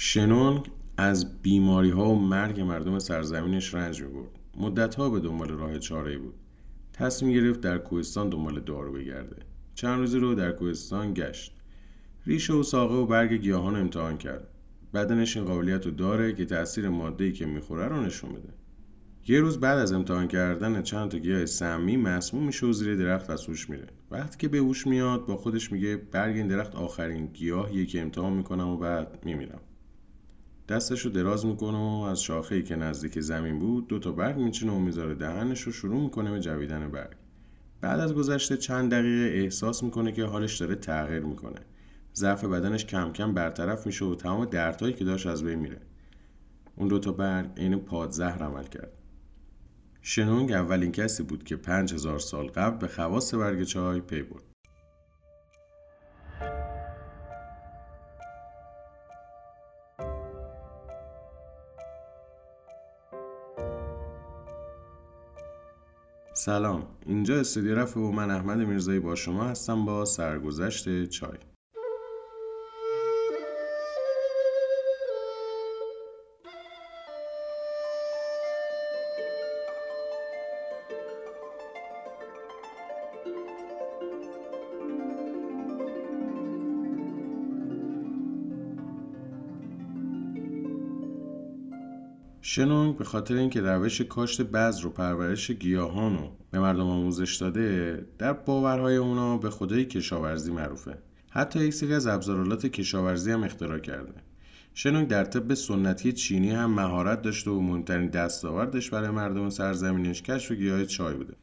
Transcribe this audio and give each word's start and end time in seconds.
شنونگ 0.00 0.70
از 0.96 1.42
بیماری 1.42 1.90
ها 1.90 2.10
و 2.10 2.18
مرگ 2.18 2.60
مردم 2.60 2.98
سرزمینش 2.98 3.74
رنج 3.74 4.02
می 4.02 4.08
برد. 4.08 4.30
مدت 4.56 4.94
ها 4.94 5.10
به 5.10 5.20
دنبال 5.20 5.48
راه 5.48 5.78
چاره 5.78 6.18
بود. 6.18 6.34
تصمیم 6.92 7.32
گرفت 7.32 7.60
در 7.60 7.78
کوهستان 7.78 8.28
دنبال 8.28 8.60
دارو 8.60 8.92
بگرده. 8.92 9.36
چند 9.74 9.98
روزی 9.98 10.18
رو 10.18 10.34
در 10.34 10.52
کوهستان 10.52 11.14
گشت. 11.14 11.52
ریشه 12.26 12.52
و 12.52 12.62
ساقه 12.62 12.94
و 12.94 13.06
برگ 13.06 13.32
گیاهان 13.32 13.76
امتحان 13.76 14.18
کرد. 14.18 14.48
بدنش 14.94 15.36
این 15.36 15.46
قابلیت 15.46 15.86
رو 15.86 15.92
داره 15.92 16.32
که 16.32 16.44
تاثیر 16.44 16.88
ماده‌ای 16.88 17.32
که 17.32 17.46
می‌خوره 17.46 17.88
رو 17.88 18.00
نشون 18.00 18.30
بده. 18.30 18.54
یه 19.28 19.40
روز 19.40 19.60
بعد 19.60 19.78
از 19.78 19.92
امتحان 19.92 20.28
کردن 20.28 20.82
چند 20.82 21.10
تا 21.10 21.18
گیاه 21.18 21.46
سمی 21.46 21.96
مسموم 21.96 22.46
میشه 22.46 22.66
و 22.66 22.72
زیر 22.72 22.96
درخت 22.96 23.30
از 23.30 23.46
هوش 23.46 23.70
میره 23.70 23.86
وقتی 24.10 24.38
که 24.38 24.48
به 24.48 24.58
هوش 24.58 24.86
میاد 24.86 25.26
با 25.26 25.36
خودش 25.36 25.72
میگه 25.72 25.96
برگ 25.96 26.36
این 26.36 26.48
درخت 26.48 26.74
آخرین 26.74 27.26
گیاهیه 27.26 27.86
که 27.86 28.00
امتحان 28.00 28.32
می‌کنم 28.32 28.68
و 28.68 28.76
بعد 28.76 29.18
میمیرم 29.24 29.60
دستش 30.68 31.00
رو 31.00 31.10
دراز 31.10 31.46
می‌کنه 31.46 31.78
و 31.78 32.02
از 32.02 32.22
شاخه 32.22 32.62
که 32.62 32.76
نزدیک 32.76 33.20
زمین 33.20 33.58
بود 33.58 33.88
دو 33.88 33.98
تا 33.98 34.12
برگ 34.12 34.36
میچینه 34.36 34.72
و 34.72 34.78
می‌ذاره 34.78 35.14
دهنش 35.14 35.60
رو 35.60 35.72
شروع 35.72 36.00
می‌کنه 36.00 36.30
به 36.30 36.40
جویدن 36.40 36.90
برگ. 36.90 37.16
بعد 37.80 38.00
از 38.00 38.14
گذشته 38.14 38.56
چند 38.56 38.90
دقیقه 38.90 39.36
احساس 39.36 39.82
می‌کنه 39.82 40.12
که 40.12 40.24
حالش 40.24 40.56
داره 40.56 40.74
تغییر 40.74 41.22
می‌کنه. 41.22 41.60
ضعف 42.14 42.44
بدنش 42.44 42.84
کم 42.84 43.12
کم 43.12 43.34
برطرف 43.34 43.86
میشه 43.86 44.04
و 44.04 44.14
تمام 44.14 44.44
دردهایی 44.44 44.94
که 44.94 45.04
داشت 45.04 45.26
از 45.26 45.44
بین 45.44 45.58
میره. 45.58 45.80
اون 46.76 46.88
دو 46.88 46.98
تا 46.98 47.12
برگ 47.12 47.50
عین 47.56 47.76
پادزهر 47.76 48.42
عمل 48.42 48.64
کرد. 48.64 48.92
شنونگ 50.02 50.52
اولین 50.52 50.92
کسی 50.92 51.22
بود 51.22 51.44
که 51.44 51.56
پنج 51.56 51.94
هزار 51.94 52.18
سال 52.18 52.46
قبل 52.46 52.78
به 52.78 52.88
خواص 52.88 53.34
برگ 53.34 53.62
چای 53.62 54.00
پی 54.00 54.22
برد. 54.22 54.42
سلام. 66.38 66.86
اینجا 67.06 67.40
استودیو 67.40 67.74
رفت 67.74 67.96
و 67.96 68.12
من 68.12 68.30
احمد 68.30 68.58
میرزایی 68.58 69.00
با 69.00 69.14
شما 69.14 69.44
هستم 69.44 69.84
با 69.84 70.04
سرگذشت 70.04 71.06
چای. 71.06 71.38
شنونگ 92.58 92.96
به 92.96 93.04
خاطر 93.04 93.34
اینکه 93.34 93.60
روش 93.60 94.00
کاشت 94.00 94.42
بذر 94.42 94.86
و 94.86 94.90
پرورش 94.90 95.50
گیاهان 95.50 96.18
رو 96.18 96.30
به 96.50 96.60
مردم 96.60 96.86
آموزش 96.86 97.36
داده 97.36 98.06
در 98.18 98.32
باورهای 98.32 98.96
اونا 98.96 99.36
به 99.36 99.50
خدای 99.50 99.84
کشاورزی 99.84 100.52
معروفه. 100.52 100.98
حتی 101.30 101.64
یک 101.64 101.74
سری 101.74 101.94
از 101.94 102.06
ابزارالات 102.06 102.66
کشاورزی 102.66 103.32
هم 103.32 103.44
اختراع 103.44 103.78
کرده. 103.78 104.12
شنونگ 104.74 105.08
در 105.08 105.24
طب 105.24 105.54
سنتی 105.54 106.12
چینی 106.12 106.50
هم 106.50 106.70
مهارت 106.70 107.22
داشته 107.22 107.50
و 107.50 107.60
مهمترین 107.60 108.08
دستاوردش 108.08 108.90
برای 108.90 109.10
مردم 109.10 109.50
سرزمینش 109.50 110.22
کشف 110.22 110.52
گیاه 110.52 110.84
چای 110.84 111.14
بوده. 111.14 111.34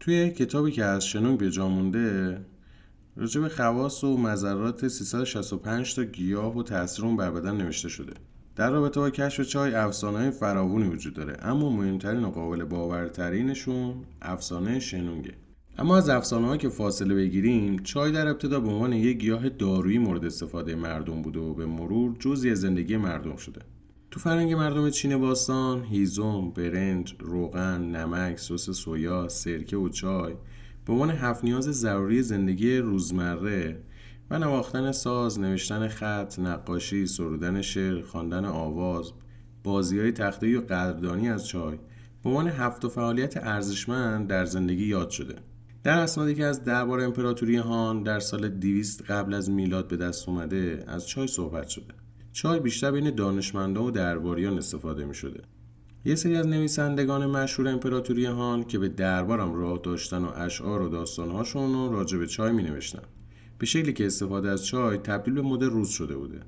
توی 0.00 0.30
کتابی 0.30 0.72
که 0.72 0.84
از 0.84 1.06
شنونگ 1.06 1.38
به 1.38 1.50
جا 1.50 1.68
مونده 1.68 2.40
راجع 3.16 3.40
به 3.40 3.48
خواص 3.48 4.04
و 4.04 4.16
مذرات 4.16 4.88
365 4.88 5.94
تا 5.94 6.04
گیاه 6.04 6.56
و 6.56 6.62
تاثیر 6.62 7.04
اون 7.04 7.16
بر 7.16 7.30
بدن 7.30 7.56
نوشته 7.56 7.88
شده. 7.88 8.12
در 8.58 8.70
رابطه 8.70 9.00
با 9.00 9.10
کشف 9.10 9.46
چای 9.46 9.74
افسانه 9.74 10.30
فراوونی 10.30 10.88
وجود 10.88 11.14
داره. 11.14 11.36
اما 11.42 11.70
مهمترین 11.70 12.24
و 12.24 12.30
قابل 12.30 12.64
باورترینشون 12.64 13.94
افسانه 14.22 14.80
شنونگه 14.80 15.32
اما 15.78 15.96
از 15.96 16.08
افسانه 16.08 16.58
که 16.58 16.68
فاصله 16.68 17.14
بگیریم 17.14 17.78
چای 17.78 18.12
در 18.12 18.28
ابتدا 18.28 18.60
به 18.60 18.68
عنوان 18.68 18.92
یک 18.92 19.18
گیاه 19.18 19.48
دارویی 19.48 19.98
مورد 19.98 20.24
استفاده 20.24 20.74
مردم 20.74 21.22
بوده 21.22 21.40
و 21.40 21.54
به 21.54 21.66
مرور 21.66 22.16
جزی 22.18 22.50
از 22.50 22.60
زندگی 22.60 22.96
مردم 22.96 23.36
شده. 23.36 23.60
تو 24.10 24.20
فرنگ 24.20 24.52
مردم 24.52 24.90
چین 24.90 25.16
باستان 25.16 25.84
هیزم، 25.84 26.50
برنج، 26.50 27.14
روغن، 27.18 27.82
نمک، 27.82 28.38
سس 28.38 28.70
سویا، 28.70 29.28
سرکه 29.28 29.76
و 29.76 29.88
چای 29.88 30.34
به 30.86 30.92
عنوان 30.92 31.10
هفت 31.10 31.44
نیاز 31.44 31.64
ضروری 31.64 32.22
زندگی 32.22 32.76
روزمره 32.76 33.82
و 34.30 34.38
نواختن 34.38 34.92
ساز، 34.92 35.40
نوشتن 35.40 35.88
خط، 35.88 36.38
نقاشی، 36.38 37.06
سرودن 37.06 37.62
شعر، 37.62 38.02
خواندن 38.02 38.44
آواز، 38.44 39.12
بازی 39.64 40.00
های 40.00 40.12
تخته 40.12 40.58
و 40.58 40.60
قدردانی 40.60 41.28
از 41.28 41.46
چای 41.46 41.78
به 42.24 42.30
عنوان 42.30 42.48
هفت 42.48 42.84
و 42.84 42.88
فعالیت 42.88 43.36
ارزشمند 43.36 44.28
در 44.28 44.44
زندگی 44.44 44.84
یاد 44.84 45.10
شده. 45.10 45.34
در 45.84 45.98
اسنادی 45.98 46.34
که 46.34 46.44
از 46.44 46.64
دربار 46.64 47.00
امپراتوری 47.00 47.56
هان 47.56 48.02
در 48.02 48.20
سال 48.20 48.48
200 48.48 49.02
قبل 49.02 49.34
از 49.34 49.50
میلاد 49.50 49.88
به 49.88 49.96
دست 49.96 50.28
اومده 50.28 50.84
از 50.86 51.08
چای 51.08 51.26
صحبت 51.26 51.68
شده. 51.68 51.94
چای 52.32 52.60
بیشتر 52.60 52.90
بین 52.90 53.14
دانشمندان 53.14 53.84
و 53.84 53.90
درباریان 53.90 54.58
استفاده 54.58 55.04
می 55.04 55.14
شده. 55.14 55.42
یه 56.04 56.14
سری 56.14 56.36
از 56.36 56.46
نویسندگان 56.46 57.26
مشهور 57.26 57.68
امپراتوری 57.68 58.26
هان 58.26 58.64
که 58.64 58.78
به 58.78 58.88
دربارم 58.88 59.54
راه 59.54 59.80
داشتن 59.82 60.24
و 60.24 60.30
اشعار 60.36 60.82
و 60.82 60.88
داستانهاشون 60.88 61.72
رو 61.72 61.92
راجع 61.92 62.18
به 62.18 62.26
چای 62.26 62.52
می 62.52 62.62
نوشتن. 62.62 63.02
به 63.58 63.66
شکلی 63.66 63.92
که 63.92 64.06
استفاده 64.06 64.50
از 64.50 64.66
چای 64.66 64.96
تبدیل 64.96 65.34
به 65.34 65.42
مد 65.42 65.64
روز 65.64 65.88
شده 65.88 66.16
بوده. 66.16 66.40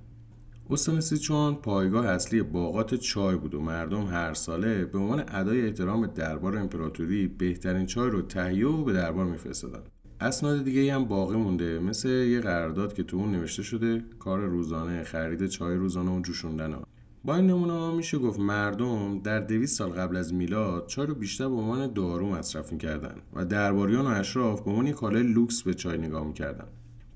استان 0.70 1.00
سیچوان 1.00 1.54
پایگاه 1.54 2.06
اصلی 2.06 2.42
باغات 2.42 2.94
چای 2.94 3.36
بود 3.36 3.54
و 3.54 3.60
مردم 3.60 4.06
هر 4.06 4.34
ساله 4.34 4.84
به 4.84 4.98
عنوان 4.98 5.24
ادای 5.28 5.66
احترام 5.66 6.06
دربار 6.06 6.56
امپراتوری 6.56 7.28
بهترین 7.28 7.86
چای 7.86 8.10
رو 8.10 8.22
تهیه 8.22 8.66
و 8.66 8.84
به 8.84 8.92
دربار 8.92 9.26
میفرستادن. 9.26 9.80
اسناد 10.20 10.64
دیگه 10.64 10.94
هم 10.94 11.04
باقی 11.04 11.36
مونده 11.36 11.78
مثل 11.78 12.08
یه 12.08 12.40
قرارداد 12.40 12.94
که 12.94 13.02
تو 13.02 13.16
اون 13.16 13.32
نوشته 13.32 13.62
شده 13.62 14.04
کار 14.18 14.40
روزانه 14.40 15.04
خرید 15.04 15.46
چای 15.46 15.76
روزانه 15.76 16.10
و 16.10 16.20
جوشوندن 16.20 16.72
ها. 16.72 16.82
با 17.24 17.36
این 17.36 17.46
نمونه 17.46 17.96
میشه 17.96 18.18
گفت 18.18 18.40
مردم 18.40 19.18
در 19.18 19.40
دویست 19.40 19.78
سال 19.78 19.90
قبل 19.90 20.16
از 20.16 20.34
میلاد 20.34 20.86
چای 20.86 21.06
رو 21.06 21.14
بیشتر 21.14 21.48
به 21.48 21.54
عنوان 21.54 21.92
دارو 21.92 22.30
مصرف 22.30 22.72
می‌کردن 22.72 23.14
و 23.32 23.44
درباریان 23.44 24.06
و 24.06 24.08
اشراف 24.08 24.60
به 24.60 24.70
عنوان 24.70 24.92
کالای 24.92 25.22
لوکس 25.22 25.62
به 25.62 25.74
چای 25.74 25.98
نگاه 25.98 26.26
می‌کردن. 26.26 26.66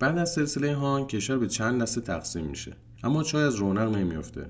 بعد 0.05 0.19
از 0.19 0.33
سلسله 0.33 0.75
هان 0.75 1.07
کشور 1.07 1.39
به 1.39 1.49
چند 1.49 1.83
دسته 1.83 2.01
تقسیم 2.01 2.47
میشه. 2.47 2.73
اما 3.05 3.23
چای 3.23 3.43
از 3.43 3.55
رونق 3.55 3.97
نمیافته. 3.97 4.47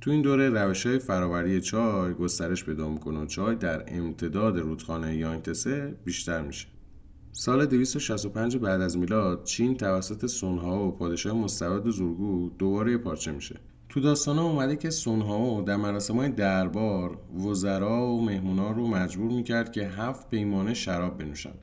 تو 0.00 0.10
این 0.10 0.22
دوره 0.22 0.50
روش 0.50 0.86
های 0.86 0.98
فراوری 0.98 1.60
چای 1.60 2.14
گسترش 2.14 2.64
پیدا 2.64 2.88
می‌کنه 2.88 3.18
و 3.20 3.26
چای 3.26 3.56
در 3.56 3.84
امتداد 3.88 4.58
رودخانه 4.58 5.16
یانگتسه 5.16 5.94
بیشتر 6.04 6.42
میشه. 6.42 6.66
سال 7.32 7.66
265 7.66 8.56
بعد 8.56 8.80
از 8.80 8.96
میلاد 8.96 9.44
چین 9.44 9.76
توسط 9.76 10.26
سونها 10.26 10.88
و 10.88 10.90
پادشاه 10.90 11.32
مستبد 11.36 11.90
زورگو 11.90 12.50
دوباره 12.58 12.98
پارچه 12.98 13.32
میشه. 13.32 13.56
تو 13.88 14.00
داستان 14.00 14.38
اومده 14.38 14.76
که 14.76 14.90
سونها 14.90 15.60
در 15.60 15.76
مراسم 15.76 16.16
های 16.16 16.28
دربار 16.28 17.18
وزرا 17.46 18.06
و 18.06 18.24
مهمونا 18.24 18.70
رو 18.70 18.86
مجبور 18.86 19.32
می‌کرد 19.32 19.72
که 19.72 19.88
هفت 19.88 20.30
پیمانه 20.30 20.74
شراب 20.74 21.18
بنوشن 21.18 21.54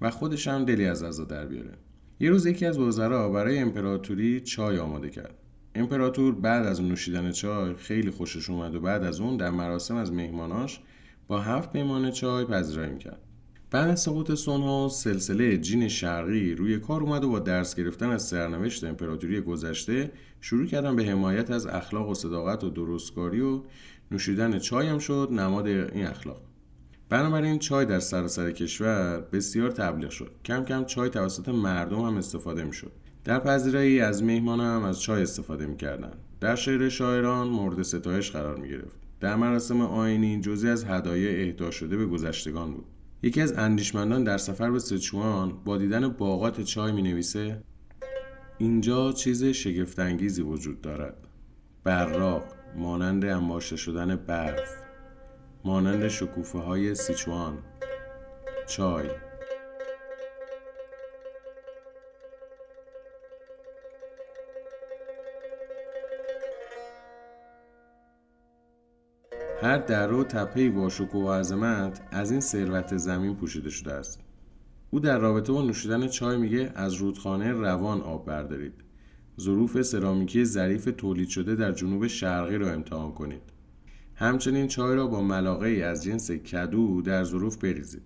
و 0.00 0.10
خودش 0.10 0.48
هم 0.48 0.64
دلی 0.64 0.86
از 0.86 1.04
غذا 1.04 1.24
در 1.24 1.46
بیاره. 1.46 1.83
یه 2.20 2.30
روز 2.30 2.46
یکی 2.46 2.66
از 2.66 2.78
وزرا 2.78 3.28
برای 3.28 3.58
امپراتوری 3.58 4.40
چای 4.40 4.78
آماده 4.78 5.10
کرد. 5.10 5.34
امپراتور 5.74 6.34
بعد 6.34 6.66
از 6.66 6.82
نوشیدن 6.82 7.32
چای 7.32 7.74
خیلی 7.74 8.10
خوشش 8.10 8.50
اومد 8.50 8.74
و 8.74 8.80
بعد 8.80 9.04
از 9.04 9.20
اون 9.20 9.36
در 9.36 9.50
مراسم 9.50 9.96
از 9.96 10.12
مهماناش 10.12 10.80
با 11.28 11.40
هفت 11.40 11.72
پیمانه 11.72 12.12
چای 12.12 12.44
پذیرایی 12.44 12.98
کرد. 12.98 13.20
بعد 13.70 13.90
از 13.90 14.00
سقوط 14.00 14.34
سونها 14.34 14.88
سلسله 14.88 15.58
جین 15.58 15.88
شرقی 15.88 16.54
روی 16.54 16.78
کار 16.78 17.00
اومد 17.00 17.24
و 17.24 17.30
با 17.30 17.38
درس 17.38 17.74
گرفتن 17.74 18.10
از 18.10 18.22
سرنوشت 18.22 18.84
امپراتوری 18.84 19.40
گذشته 19.40 20.10
شروع 20.40 20.66
کردن 20.66 20.96
به 20.96 21.04
حمایت 21.04 21.50
از 21.50 21.66
اخلاق 21.66 22.08
و 22.08 22.14
صداقت 22.14 22.64
و 22.64 22.70
درستکاری 22.70 23.40
و 23.40 23.62
نوشیدن 24.10 24.58
چای 24.58 24.86
هم 24.86 24.98
شد 24.98 25.28
نماد 25.32 25.66
این 25.66 26.06
اخلاق. 26.06 26.40
بنابراین 27.08 27.58
چای 27.58 27.86
در 27.86 28.00
سراسر 28.00 28.50
کشور 28.50 29.20
بسیار 29.32 29.70
تبلیغ 29.70 30.10
شد. 30.10 30.30
کم 30.44 30.64
کم 30.64 30.84
چای 30.84 31.10
توسط 31.10 31.48
مردم 31.48 32.00
هم 32.00 32.16
استفاده 32.16 32.64
می 32.64 32.72
شد 32.72 32.92
در 33.24 33.38
پذیرایی 33.38 34.00
از 34.00 34.22
میهمان 34.22 34.60
هم 34.60 34.84
از 34.84 35.00
چای 35.00 35.22
استفاده 35.22 35.66
می 35.66 35.76
کردن. 35.76 36.12
در 36.40 36.54
شعر 36.54 36.88
شاعران 36.88 37.48
مورد 37.48 37.82
ستایش 37.82 38.30
قرار 38.30 38.56
می 38.56 38.68
گرفت 38.68 38.96
در 39.20 39.36
مراسم 39.36 39.80
آینی 39.80 40.40
جزی 40.40 40.68
از 40.68 40.84
هدایای 40.84 41.48
اهدا 41.48 41.70
شده 41.70 41.96
به 41.96 42.06
گذشتگان 42.06 42.72
بود. 42.72 42.84
یکی 43.22 43.40
از 43.40 43.52
اندیشمندان 43.52 44.24
در 44.24 44.38
سفر 44.38 44.70
به 44.70 44.78
سچوان 44.78 45.52
با 45.64 45.78
دیدن 45.78 46.08
باغات 46.08 46.60
چای 46.60 46.92
می 46.92 47.02
نویسه 47.02 47.62
اینجا 48.58 49.12
چیز 49.12 49.44
شگفتانگیزی 49.44 50.42
وجود 50.42 50.80
دارد. 50.80 51.16
براق 51.84 52.44
مانند 52.76 53.24
انباشته 53.24 53.76
شدن 53.76 54.16
برف. 54.16 54.83
مانند 55.66 56.08
شکوفه 56.08 56.58
های 56.58 56.94
سیچوان. 56.94 57.58
چای. 58.66 59.08
هر 69.62 69.78
دره 69.78 70.16
و 70.16 70.24
تپه 70.24 70.70
با 70.70 70.88
شکوه 70.88 71.24
و 71.24 71.32
عظمت 71.32 72.00
از 72.10 72.30
این 72.30 72.40
ثروت 72.40 72.96
زمین 72.96 73.36
پوشیده 73.36 73.70
شده 73.70 73.92
است. 73.92 74.20
او 74.90 75.00
در 75.00 75.18
رابطه 75.18 75.52
با 75.52 75.62
نوشیدن 75.62 76.08
چای 76.08 76.36
میگه 76.36 76.72
از 76.74 76.94
رودخانه 76.94 77.52
روان 77.52 78.00
آب 78.00 78.26
بردارید. 78.26 78.84
ظروف 79.40 79.82
سرامیکی 79.82 80.44
ظریف 80.44 80.88
تولید 80.96 81.28
شده 81.28 81.54
در 81.54 81.72
جنوب 81.72 82.06
شرقی 82.06 82.58
را 82.58 82.72
امتحان 82.72 83.12
کنید. 83.12 83.53
همچنین 84.14 84.66
چای 84.66 84.96
را 84.96 85.06
با 85.06 85.22
ملاقه 85.22 85.68
از 85.68 86.04
جنس 86.04 86.30
کدو 86.30 87.02
در 87.02 87.24
ظروف 87.24 87.56
بریزید. 87.56 88.02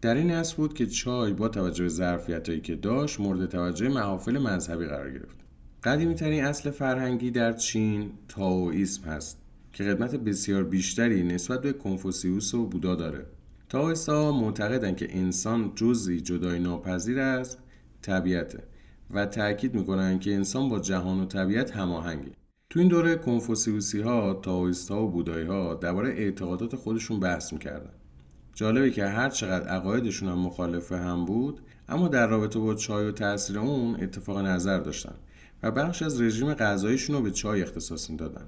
در 0.00 0.14
این 0.14 0.30
اصل 0.30 0.56
بود 0.56 0.74
که 0.74 0.86
چای 0.86 1.32
با 1.32 1.48
توجه 1.48 1.82
به 1.82 1.88
ظرفیتهایی 1.88 2.60
که 2.60 2.76
داشت 2.76 3.20
مورد 3.20 3.46
توجه 3.46 3.88
محافل 3.88 4.38
مذهبی 4.38 4.86
قرار 4.86 5.10
گرفت. 5.10 5.36
قدیمی 5.84 6.14
ترین 6.14 6.44
اصل 6.44 6.70
فرهنگی 6.70 7.30
در 7.30 7.52
چین 7.52 8.10
تاوئیسم 8.28 9.02
هست 9.10 9.38
که 9.72 9.84
خدمت 9.84 10.14
بسیار 10.14 10.64
بیشتری 10.64 11.22
نسبت 11.22 11.62
به 11.62 11.72
کنفوسیوس 11.72 12.54
و 12.54 12.66
بودا 12.66 12.94
داره. 12.94 13.26
تاویستا 13.68 14.32
معتقدند 14.32 14.96
که 14.96 15.16
انسان 15.16 15.72
جزئی 15.74 16.20
جدای 16.20 16.58
ناپذیر 16.58 17.20
از 17.20 17.56
طبیعته 18.02 18.62
و 19.10 19.26
تاکید 19.26 19.74
می‌کنن 19.74 20.18
که 20.18 20.34
انسان 20.34 20.68
با 20.68 20.80
جهان 20.80 21.20
و 21.20 21.24
طبیعت 21.24 21.70
هماهنگه. 21.70 22.32
تو 22.70 22.78
این 22.78 22.88
دوره 22.88 23.16
کنفوسیوسی 23.16 24.00
ها 24.00 24.34
تاویست 24.34 24.90
ها 24.90 25.04
و 25.04 25.10
بودایی 25.10 25.46
ها 25.46 25.74
درباره 25.74 26.08
اعتقادات 26.08 26.76
خودشون 26.76 27.20
بحث 27.20 27.52
می‌کردن. 27.52 27.90
جالبه 28.54 28.90
که 28.90 29.06
هر 29.06 29.30
چقدر 29.30 29.68
عقایدشون 29.68 30.28
هم 30.28 30.38
مخالف 30.38 30.92
هم 30.92 31.24
بود 31.24 31.60
اما 31.88 32.08
در 32.08 32.26
رابطه 32.26 32.58
با 32.58 32.74
چای 32.74 33.06
و 33.06 33.12
تاثیر 33.12 33.58
اون 33.58 33.96
اتفاق 34.00 34.38
نظر 34.38 34.78
داشتن 34.78 35.14
و 35.62 35.70
بخش 35.70 36.02
از 36.02 36.20
رژیم 36.20 36.54
غذاییشون 36.54 37.16
رو 37.16 37.22
به 37.22 37.30
چای 37.30 37.62
اختصاص 37.62 38.10
می‌دادن. 38.10 38.44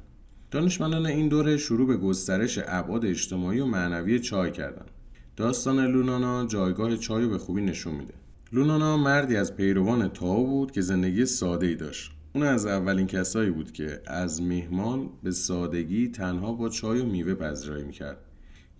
دانشمندان 0.50 1.06
این 1.06 1.28
دوره 1.28 1.56
شروع 1.56 1.86
به 1.86 1.96
گسترش 1.96 2.58
ابعاد 2.66 3.06
اجتماعی 3.06 3.60
و 3.60 3.66
معنوی 3.66 4.18
چای 4.18 4.52
کردند 4.52 4.90
داستان 5.36 5.86
لونانا 5.86 6.46
جایگاه 6.46 6.96
چای 6.96 7.24
رو 7.24 7.30
به 7.30 7.38
خوبی 7.38 7.62
نشون 7.62 7.94
میده. 7.94 8.14
لونانا 8.52 8.96
مردی 8.96 9.36
از 9.36 9.56
پیروان 9.56 10.08
تاو 10.08 10.46
بود 10.46 10.72
که 10.72 10.80
زندگی 10.80 11.26
ساده 11.26 11.66
ای 11.66 11.74
داشت. 11.74 12.12
اون 12.34 12.44
از 12.44 12.66
اولین 12.66 13.06
کسایی 13.06 13.50
بود 13.50 13.72
که 13.72 14.00
از 14.06 14.42
میهمان 14.42 15.10
به 15.22 15.30
سادگی 15.30 16.08
تنها 16.08 16.52
با 16.52 16.68
چای 16.68 17.00
و 17.00 17.04
میوه 17.04 17.34
پذیرایی 17.34 17.84
می‌کرد. 17.84 18.18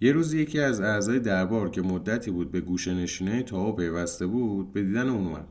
یه 0.01 0.13
روز 0.13 0.35
یکی 0.35 0.61
از 0.61 0.81
اعضای 0.81 1.21
دربار 1.21 1.71
که 1.71 1.83
مدتی 1.83 2.31
بود 2.31 2.53
به 2.53 2.61
گوشه 2.61 2.95
نشینه 2.95 3.43
تاو 3.43 3.77
پیوسته 3.77 4.27
بود 4.27 4.73
به 4.73 4.83
دیدن 4.83 5.09
اون 5.09 5.27
اومد. 5.27 5.47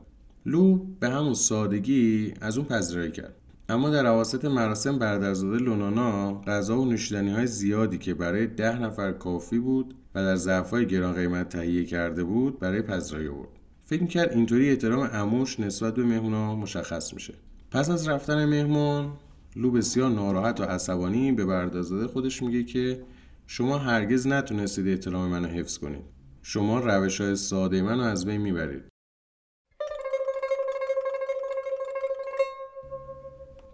لو 0.46 0.84
به 1.00 1.08
همون 1.08 1.34
سادگی 1.34 2.34
از 2.40 2.58
اون 2.58 2.66
پذیرایی 2.66 3.10
کرد. 3.10 3.34
اما 3.68 3.90
در 3.90 4.06
عواسط 4.06 4.44
مراسم 4.44 4.98
برادرزاده 4.98 5.64
لونانا 5.64 6.40
غذا 6.40 6.80
و 6.80 6.84
نوشیدنی 6.84 7.30
های 7.30 7.46
زیادی 7.46 7.98
که 7.98 8.14
برای 8.14 8.46
ده 8.46 8.82
نفر 8.82 9.12
کافی 9.12 9.58
بود 9.58 9.94
و 10.14 10.22
در 10.22 10.36
ظرفهای 10.36 10.86
گران 10.86 11.14
قیمت 11.14 11.48
تهیه 11.48 11.84
کرده 11.84 12.24
بود 12.24 12.58
برای 12.58 12.82
پذیرایی 12.82 13.28
آورد. 13.28 13.48
فکر 13.84 14.02
می‌کرد 14.02 14.32
اینطوری 14.32 14.70
احترام 14.70 15.10
اموش 15.12 15.60
نسبت 15.60 15.94
به 15.94 16.04
مهمونا 16.04 16.56
مشخص 16.56 17.14
میشه. 17.14 17.34
پس 17.70 17.90
از 17.90 18.08
رفتن 18.08 18.44
مهمون 18.44 19.12
لو 19.56 19.70
بسیار 19.70 20.10
ناراحت 20.10 20.60
و 20.60 20.64
عصبانی 20.64 21.32
به 21.32 21.44
برادرزاده 21.44 22.06
خودش 22.06 22.42
میگه 22.42 22.64
که 22.64 23.02
شما 23.46 23.78
هرگز 23.78 24.26
نتونستید 24.26 24.88
احترام 24.88 25.30
منو 25.30 25.48
حفظ 25.48 25.78
کنید. 25.78 26.04
شما 26.42 26.80
روش 26.80 27.20
های 27.20 27.36
ساده 27.36 27.82
منو 27.82 28.02
از 28.02 28.26
بین 28.26 28.40
می‌برید. 28.40 28.82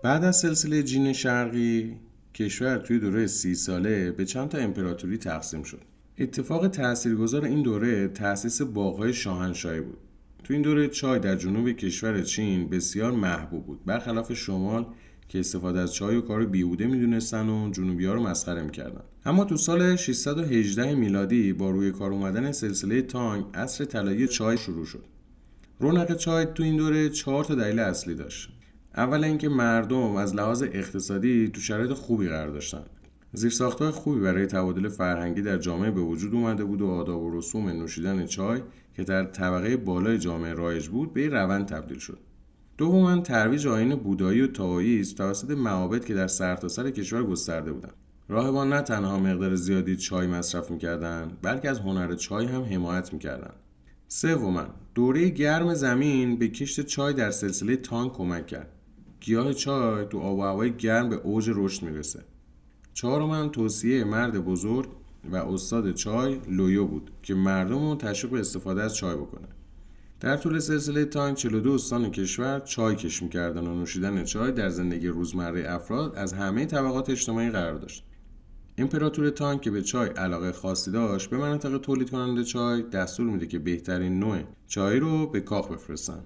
بعد 0.02 0.24
از 0.24 0.36
سلسله 0.36 0.82
جین 0.82 1.12
شرقی 1.12 2.00
کشور 2.34 2.78
توی 2.78 2.98
دوره 2.98 3.26
سی 3.26 3.54
ساله 3.54 4.10
به 4.10 4.24
چند 4.24 4.48
تا 4.48 4.58
امپراتوری 4.58 5.18
تقسیم 5.18 5.62
شد. 5.62 5.80
اتفاق 6.18 6.68
تاثیرگذار 6.68 7.44
این 7.44 7.62
دوره 7.62 8.08
تأسیس 8.08 8.62
باغهای 8.62 9.12
شاهنشاهی 9.12 9.80
بود. 9.80 9.98
تو 10.44 10.52
این 10.52 10.62
دوره 10.62 10.88
چای 10.88 11.18
در 11.18 11.36
جنوب 11.36 11.72
کشور 11.72 12.22
چین 12.22 12.68
بسیار 12.68 13.12
محبوب 13.12 13.66
بود. 13.66 13.84
برخلاف 13.84 14.32
شمال 14.32 14.86
که 15.28 15.40
استفاده 15.40 15.80
از 15.80 15.94
چای 15.94 16.16
و 16.16 16.20
کار 16.20 16.44
بیهوده 16.44 16.86
می‌دونستن 16.86 17.48
و 17.48 17.70
جنوبی 17.70 18.06
ها 18.06 18.14
رو 18.14 18.22
مسخره 18.22 18.62
می‌کردن 18.62 19.02
اما 19.24 19.44
تو 19.44 19.56
سال 19.56 19.96
618 19.96 20.94
میلادی 20.94 21.52
با 21.52 21.70
روی 21.70 21.90
کار 21.90 22.12
اومدن 22.12 22.52
سلسله 22.52 23.02
تانگ 23.02 23.44
عصر 23.54 23.84
طلایی 23.84 24.28
چای 24.28 24.58
شروع 24.58 24.86
شد. 24.86 25.04
رونق 25.78 26.16
چای 26.16 26.46
تو 26.54 26.62
این 26.62 26.76
دوره 26.76 27.08
چهار 27.08 27.44
تا 27.44 27.54
دلیل 27.54 27.78
اصلی 27.78 28.14
داشت. 28.14 28.48
اول 28.96 29.24
اینکه 29.24 29.48
مردم 29.48 30.16
از 30.16 30.34
لحاظ 30.34 30.62
اقتصادی 30.62 31.48
تو 31.48 31.60
شرایط 31.60 31.92
خوبی 31.92 32.28
قرار 32.28 32.50
داشتن. 32.50 32.84
زیرساختهای 33.36 33.90
خوبی 33.90 34.20
برای 34.20 34.46
تبادل 34.46 34.88
فرهنگی 34.88 35.42
در 35.42 35.58
جامعه 35.58 35.90
به 35.90 36.00
وجود 36.00 36.34
اومده 36.34 36.64
بود 36.64 36.82
و 36.82 36.90
آداب 36.90 37.22
و 37.22 37.38
رسوم 37.38 37.68
نوشیدن 37.68 38.26
چای 38.26 38.60
که 38.96 39.04
در 39.04 39.24
طبقه 39.24 39.76
بالای 39.76 40.18
جامعه 40.18 40.52
رایج 40.52 40.88
بود 40.88 41.12
به 41.12 41.28
روند 41.28 41.66
تبدیل 41.66 41.98
شد. 41.98 42.18
دوما 42.78 43.16
ترویج 43.16 43.66
آین 43.66 43.94
بودایی 43.94 44.40
و 44.40 44.46
تاوییست 44.46 45.16
توسط 45.16 45.50
معابد 45.50 46.04
که 46.04 46.14
در 46.14 46.26
سرتاسر 46.26 46.82
سر 46.82 46.90
کشور 46.90 47.24
گسترده 47.24 47.72
بودند. 47.72 47.94
راهبان 48.28 48.72
نه 48.72 48.82
تنها 48.82 49.18
مقدار 49.18 49.54
زیادی 49.54 49.96
چای 49.96 50.26
مصرف 50.26 50.70
می‌کردند 50.70 51.38
بلکه 51.42 51.70
از 51.70 51.78
هنر 51.78 52.14
چای 52.14 52.46
هم 52.46 52.62
حمایت 52.62 53.12
می‌کردند. 53.12 53.56
سوما 54.08 54.66
دوره 54.94 55.28
گرم 55.28 55.74
زمین 55.74 56.38
به 56.38 56.48
کشت 56.48 56.80
چای 56.80 57.12
در 57.12 57.30
سلسله 57.30 57.76
تانک 57.76 58.12
کمک 58.12 58.46
کرد. 58.46 58.68
گیاه 59.20 59.52
چای 59.52 60.06
تو 60.06 60.18
آب 60.18 60.38
و 60.38 60.42
هوای 60.42 60.76
گرم 60.76 61.08
به 61.08 61.16
اوج 61.16 61.50
رشد 61.54 61.82
می‌رسه. 61.82 62.20
چهارم 62.94 63.48
توصیه 63.48 64.04
مرد 64.04 64.44
بزرگ 64.44 64.88
و 65.32 65.36
استاد 65.36 65.92
چای 65.92 66.40
لویو 66.48 66.86
بود 66.86 67.10
که 67.22 67.34
مردم 67.34 67.90
رو 67.90 67.96
تشویق 67.96 68.32
به 68.32 68.40
استفاده 68.40 68.82
از 68.82 68.96
چای 68.96 69.16
بکنه. 69.16 69.48
در 70.20 70.36
طول 70.36 70.58
سلسله 70.58 71.04
تانگ 71.04 71.36
42 71.36 71.72
استان 71.72 72.10
کشور 72.10 72.60
چای 72.60 72.96
کش 72.96 73.22
می‌کردن 73.22 73.66
و 73.66 73.74
نوشیدن 73.74 74.24
چای 74.24 74.52
در 74.52 74.68
زندگی 74.68 75.08
روزمره 75.08 75.64
افراد 75.68 76.16
از 76.16 76.32
همه 76.32 76.66
طبقات 76.66 77.10
اجتماعی 77.10 77.50
قرار 77.50 77.74
داشت. 77.74 78.04
امپراتور 78.78 79.30
تانگ 79.30 79.60
که 79.60 79.70
به 79.70 79.82
چای 79.82 80.08
علاقه 80.08 80.52
خاصی 80.52 80.90
داشت 80.90 81.30
به 81.30 81.38
مناطق 81.38 81.78
تولید 81.78 82.10
کننده 82.10 82.44
چای 82.44 82.82
دستور 82.82 83.26
میده 83.26 83.46
که 83.46 83.58
بهترین 83.58 84.18
نوع 84.18 84.38
چای 84.66 84.98
رو 84.98 85.26
به 85.26 85.40
کاخ 85.40 85.70
بفرستن. 85.70 86.22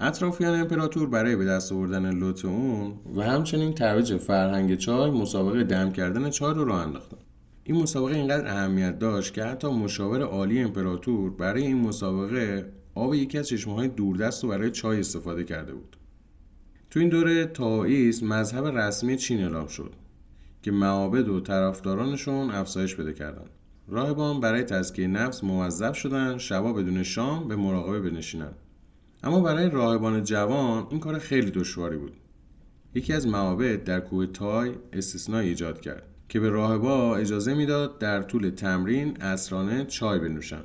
اطرافیان 0.00 0.60
امپراتور 0.60 1.08
برای 1.08 1.36
به 1.36 1.44
دست 1.44 1.72
آوردن 1.72 2.10
لطف 2.10 2.44
اون 2.44 2.94
و 3.16 3.22
همچنین 3.22 3.72
ترویج 3.72 4.16
فرهنگ 4.16 4.74
چای 4.74 5.10
مسابقه 5.10 5.64
دم 5.64 5.92
کردن 5.92 6.30
چای 6.30 6.54
رو 6.54 6.64
راه 6.64 6.80
انداختن. 6.80 7.16
این 7.64 7.82
مسابقه 7.82 8.14
اینقدر 8.14 8.46
اهمیت 8.46 8.98
داشت 8.98 9.34
که 9.34 9.44
حتی 9.44 9.68
مشاور 9.68 10.22
عالی 10.22 10.62
امپراتور 10.62 11.30
برای 11.30 11.62
این 11.66 11.80
مسابقه 11.80 12.72
آب 12.94 13.14
یکی 13.14 13.38
از 13.38 13.48
چشمه 13.48 13.74
های 13.74 13.88
دوردست 13.88 14.44
رو 14.44 14.50
برای 14.50 14.70
چای 14.70 15.00
استفاده 15.00 15.44
کرده 15.44 15.72
بود. 15.72 15.96
تو 16.90 17.00
این 17.00 17.08
دوره 17.08 17.46
تائیس 17.46 18.22
مذهب 18.22 18.66
رسمی 18.66 19.16
چین 19.16 19.42
اعلام 19.42 19.66
شد 19.66 19.92
که 20.62 20.70
معابد 20.70 21.28
و 21.28 21.40
طرفدارانشون 21.40 22.50
افزایش 22.50 22.94
بده 22.94 23.12
کردند 23.12 23.50
راهبان 23.88 24.40
برای 24.40 24.62
تزکیه 24.62 25.06
نفس 25.06 25.44
موظف 25.44 25.96
شدن 25.96 26.38
شبا 26.38 26.72
بدون 26.72 27.02
شام 27.02 27.48
به 27.48 27.56
مراقبه 27.56 28.00
بنشینند 28.00 28.56
اما 29.22 29.40
برای 29.40 29.70
راهبان 29.70 30.24
جوان 30.24 30.86
این 30.90 31.00
کار 31.00 31.18
خیلی 31.18 31.50
دشواری 31.50 31.96
بود. 31.96 32.12
یکی 32.94 33.12
از 33.12 33.26
معابد 33.26 33.84
در 33.84 34.00
کوه 34.00 34.26
تای 34.26 34.72
استثنایی 34.92 35.48
ایجاد 35.48 35.80
کرد 35.80 36.02
که 36.28 36.40
به 36.40 36.48
راهبا 36.48 37.16
اجازه 37.16 37.54
می‌داد 37.54 37.98
در 37.98 38.22
طول 38.22 38.50
تمرین 38.50 39.22
اسرانه 39.22 39.84
چای 39.84 40.18
بنوشند 40.18 40.64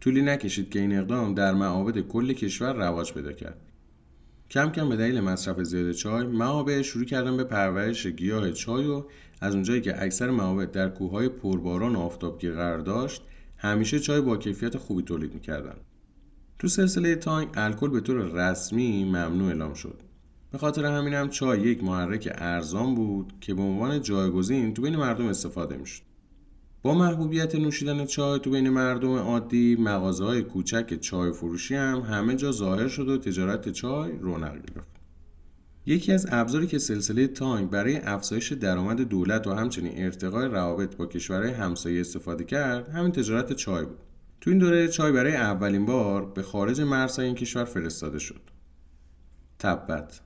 طولی 0.00 0.22
نکشید 0.22 0.70
که 0.70 0.78
این 0.78 0.98
اقدام 0.98 1.34
در 1.34 1.54
معابد 1.54 1.98
کل 1.98 2.32
کشور 2.32 2.72
رواج 2.72 3.12
پیدا 3.12 3.32
کرد. 3.32 3.56
کم 4.50 4.72
کم 4.72 4.88
به 4.88 4.96
دلیل 4.96 5.20
مصرف 5.20 5.62
زیاد 5.62 5.92
چای 5.92 6.26
معابد 6.26 6.82
شروع 6.82 7.04
کردن 7.04 7.36
به 7.36 7.44
پرورش 7.44 8.06
گیاه 8.06 8.52
چای 8.52 8.86
و 8.86 9.04
از 9.40 9.54
اونجایی 9.54 9.80
که 9.80 10.02
اکثر 10.02 10.30
معابد 10.30 10.70
در 10.70 10.88
کوههای 10.88 11.28
پرباران 11.28 11.96
و 11.96 12.00
آفتابگیر 12.00 12.52
قرار 12.52 12.78
داشت 12.78 13.22
همیشه 13.56 14.00
چای 14.00 14.20
با 14.20 14.36
کیفیت 14.36 14.76
خوبی 14.76 15.02
تولید 15.02 15.34
می‌کردند 15.34 15.80
تو 16.60 16.68
سلسله 16.68 17.14
تانگ 17.14 17.48
الکل 17.54 17.88
به 17.88 18.00
طور 18.00 18.16
رسمی 18.16 19.04
ممنوع 19.04 19.48
اعلام 19.48 19.74
شد. 19.74 20.02
به 20.52 20.58
خاطر 20.58 20.84
همین 20.84 21.14
هم 21.14 21.28
چای 21.28 21.60
یک 21.60 21.84
محرک 21.84 22.32
ارزان 22.34 22.94
بود 22.94 23.32
که 23.40 23.54
به 23.54 23.62
عنوان 23.62 24.02
جایگزین 24.02 24.74
تو 24.74 24.82
بین 24.82 24.96
مردم 24.96 25.26
استفاده 25.26 25.76
می‌شد. 25.76 26.02
با 26.82 26.94
محبوبیت 26.94 27.54
نوشیدن 27.54 28.06
چای 28.06 28.38
تو 28.38 28.50
بین 28.50 28.68
مردم 28.68 29.12
عادی 29.12 29.76
مغازه 29.76 30.24
های 30.24 30.42
کوچک 30.42 31.00
چای 31.00 31.32
فروشی 31.32 31.74
هم 31.74 32.00
همه 32.00 32.36
جا 32.36 32.52
ظاهر 32.52 32.88
شد 32.88 33.08
و 33.08 33.18
تجارت 33.18 33.68
چای 33.68 34.12
رونق 34.20 34.54
گرفت 34.54 34.90
یکی 35.86 36.12
از 36.12 36.26
ابزاری 36.30 36.66
که 36.66 36.78
سلسله 36.78 37.26
تانگ 37.26 37.70
برای 37.70 37.96
افزایش 37.96 38.52
درآمد 38.52 39.00
دولت 39.00 39.46
و 39.46 39.54
همچنین 39.54 39.92
ارتقای 39.96 40.48
روابط 40.48 40.96
با 40.96 41.06
کشورهای 41.06 41.52
همسایه 41.52 42.00
استفاده 42.00 42.44
کرد 42.44 42.88
همین 42.88 43.12
تجارت 43.12 43.52
چای 43.52 43.84
بود. 43.84 44.09
تو 44.40 44.50
این 44.50 44.58
دوره 44.58 44.88
چای 44.88 45.12
برای 45.12 45.36
اولین 45.36 45.86
بار 45.86 46.24
به 46.24 46.42
خارج 46.42 46.80
مرزهای 46.80 47.26
این 47.26 47.36
کشور 47.36 47.64
فرستاده 47.64 48.18
شد. 48.18 48.40
تبت. 49.58 50.20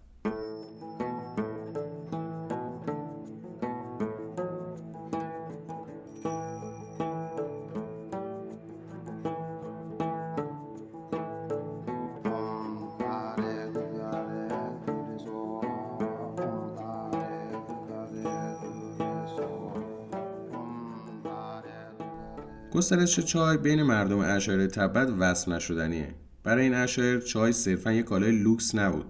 گسترش 22.84 23.20
چای 23.20 23.56
بین 23.56 23.82
مردم 23.82 24.18
عشایر 24.18 24.66
تبت 24.66 25.10
وصف 25.18 25.52
نشدنیه. 25.52 26.14
برای 26.42 26.64
این 26.64 26.74
عشایر 26.74 27.20
چای 27.20 27.52
صرفا 27.52 27.92
یک 27.92 28.04
کالای 28.04 28.32
لوکس 28.32 28.74
نبود 28.74 29.06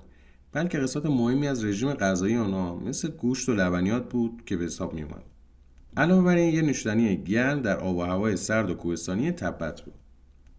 بلکه 0.52 0.78
قسمت 0.78 1.06
مهمی 1.06 1.48
از 1.48 1.64
رژیم 1.64 1.94
غذایی 1.94 2.36
آنها 2.36 2.74
مثل 2.76 3.08
گوشت 3.10 3.48
و 3.48 3.54
لبنیات 3.54 4.08
بود 4.08 4.42
که 4.46 4.56
به 4.56 4.64
حساب 4.64 4.94
میومد 4.94 5.22
علاوه 5.96 6.24
بر 6.24 6.36
این 6.36 6.54
یه 6.54 6.62
نوشیدنی 6.62 7.16
گرم 7.16 7.62
در 7.62 7.76
آب 7.76 7.96
و 7.96 8.02
هوای 8.02 8.36
سرد 8.36 8.70
و 8.70 8.74
کوهستانی 8.74 9.32
تبت 9.32 9.80
بود. 9.80 9.94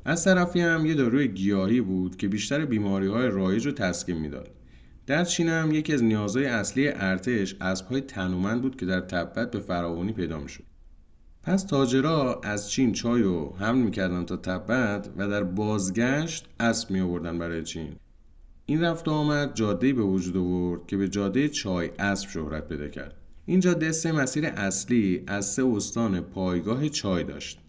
از 0.06 0.24
طرفی 0.24 0.60
هم 0.60 0.86
یه 0.86 0.94
داروی 0.94 1.28
گیاهی 1.28 1.82
بود 1.82 2.18
که 2.18 2.28
بیشتر 2.28 2.66
بیماری 2.66 3.08
های 3.08 3.28
رایج 3.28 3.66
رو 3.66 3.72
تسکین 3.72 4.18
می‌داد. 4.18 4.50
در 5.08 5.24
چین 5.24 5.50
هم 5.50 5.72
یکی 5.72 5.94
از 5.94 6.04
نیازهای 6.04 6.46
اصلی 6.46 6.88
ارتش 6.88 7.56
اسبهای 7.62 8.02
تنومند 8.02 8.62
بود 8.62 8.76
که 8.76 8.86
در 8.86 9.00
تبت 9.00 9.52
به 9.52 9.60
فراوانی 9.60 10.14
پیدا 10.14 10.40
می‌شد. 10.40 10.64
پس 11.46 11.64
تاجرا 11.64 12.42
از 12.44 12.70
چین 12.70 12.92
چای 12.92 13.22
رو 13.22 13.56
حمل 13.60 13.82
می‌کردن 13.82 14.26
تا 14.26 14.38
تبت 14.38 15.10
و 15.18 15.28
در 15.28 15.44
بازگشت 15.44 16.48
اسب 16.60 16.92
می 16.92 17.00
آوردن 17.00 17.40
برای 17.40 17.64
چین. 17.64 17.96
این 18.66 18.82
رفت 18.82 19.08
آمد 19.08 19.56
جاده 19.56 19.94
به 19.94 20.02
وجود 20.02 20.38
آورد 20.38 20.88
که 20.88 20.98
به 20.98 21.10
جاده 21.10 21.50
چای 21.50 21.92
اسب 22.00 22.30
شهرت 22.30 22.70
پیدا 22.70 22.88
کرد. 22.88 23.16
این 23.46 23.60
جاده 23.60 23.92
سه 23.92 24.12
مسیر 24.12 24.46
اصلی 24.46 25.24
از 25.28 25.46
سه 25.46 25.66
استان 25.66 26.22
پایگاه 26.22 26.90
چای 26.90 27.24
داشت 27.24 27.60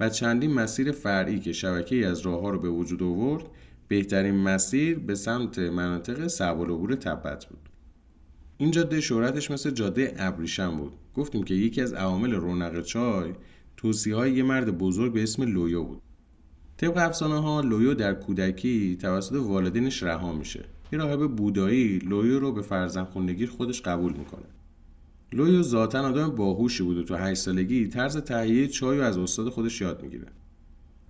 و 0.00 0.08
چندین 0.08 0.54
مسیر 0.54 0.92
فرعی 0.92 1.40
که 1.40 1.52
شبکه 1.52 2.06
از 2.06 2.20
راه 2.20 2.40
ها 2.40 2.50
رو 2.50 2.58
به 2.58 2.68
وجود 2.68 3.02
آورد 3.02 3.44
بهترین 3.88 4.36
مسیر 4.36 4.98
به 4.98 5.14
سمت 5.14 5.58
مناطق 5.58 6.26
صعب 6.26 6.60
العبور 6.60 6.94
تبت 6.94 7.46
بود. 7.46 7.68
این 8.56 8.70
جاده 8.70 9.00
شهرتش 9.00 9.50
مثل 9.50 9.70
جاده 9.70 10.14
ابریشم 10.18 10.76
بود. 10.76 10.92
گفتیم 11.14 11.42
که 11.42 11.54
یکی 11.54 11.80
از 11.80 11.92
عوامل 11.92 12.32
رونق 12.32 12.82
چای 12.82 13.32
توصیه 13.76 14.16
های 14.16 14.32
یه 14.32 14.42
مرد 14.42 14.78
بزرگ 14.78 15.12
به 15.12 15.22
اسم 15.22 15.42
لویو 15.42 15.84
بود. 15.84 16.02
طبق 16.76 16.96
افسانه 16.96 17.42
ها 17.42 17.60
لویو 17.60 17.94
در 17.94 18.14
کودکی 18.14 18.96
توسط 19.00 19.32
والدینش 19.32 20.02
رها 20.02 20.32
میشه. 20.32 20.64
یه 20.92 20.98
راهب 20.98 21.36
بودایی 21.36 21.98
لویو 21.98 22.38
رو 22.38 22.52
به 22.52 22.62
فرزند 22.62 23.06
خودش 23.56 23.82
قبول 23.82 24.12
می‌کنه. 24.12 24.46
لویو 25.32 25.62
ذاتا 25.62 26.00
آدم 26.00 26.28
باهوشی 26.28 26.82
بود 26.82 26.98
و 26.98 27.02
تو 27.02 27.16
8 27.16 27.40
سالگی 27.40 27.88
طرز 27.88 28.16
تهیه 28.16 28.68
چای 28.68 28.98
رو 28.98 29.04
از 29.04 29.18
استاد 29.18 29.48
خودش 29.48 29.80
یاد 29.80 30.02
می‌گیره. 30.02 30.26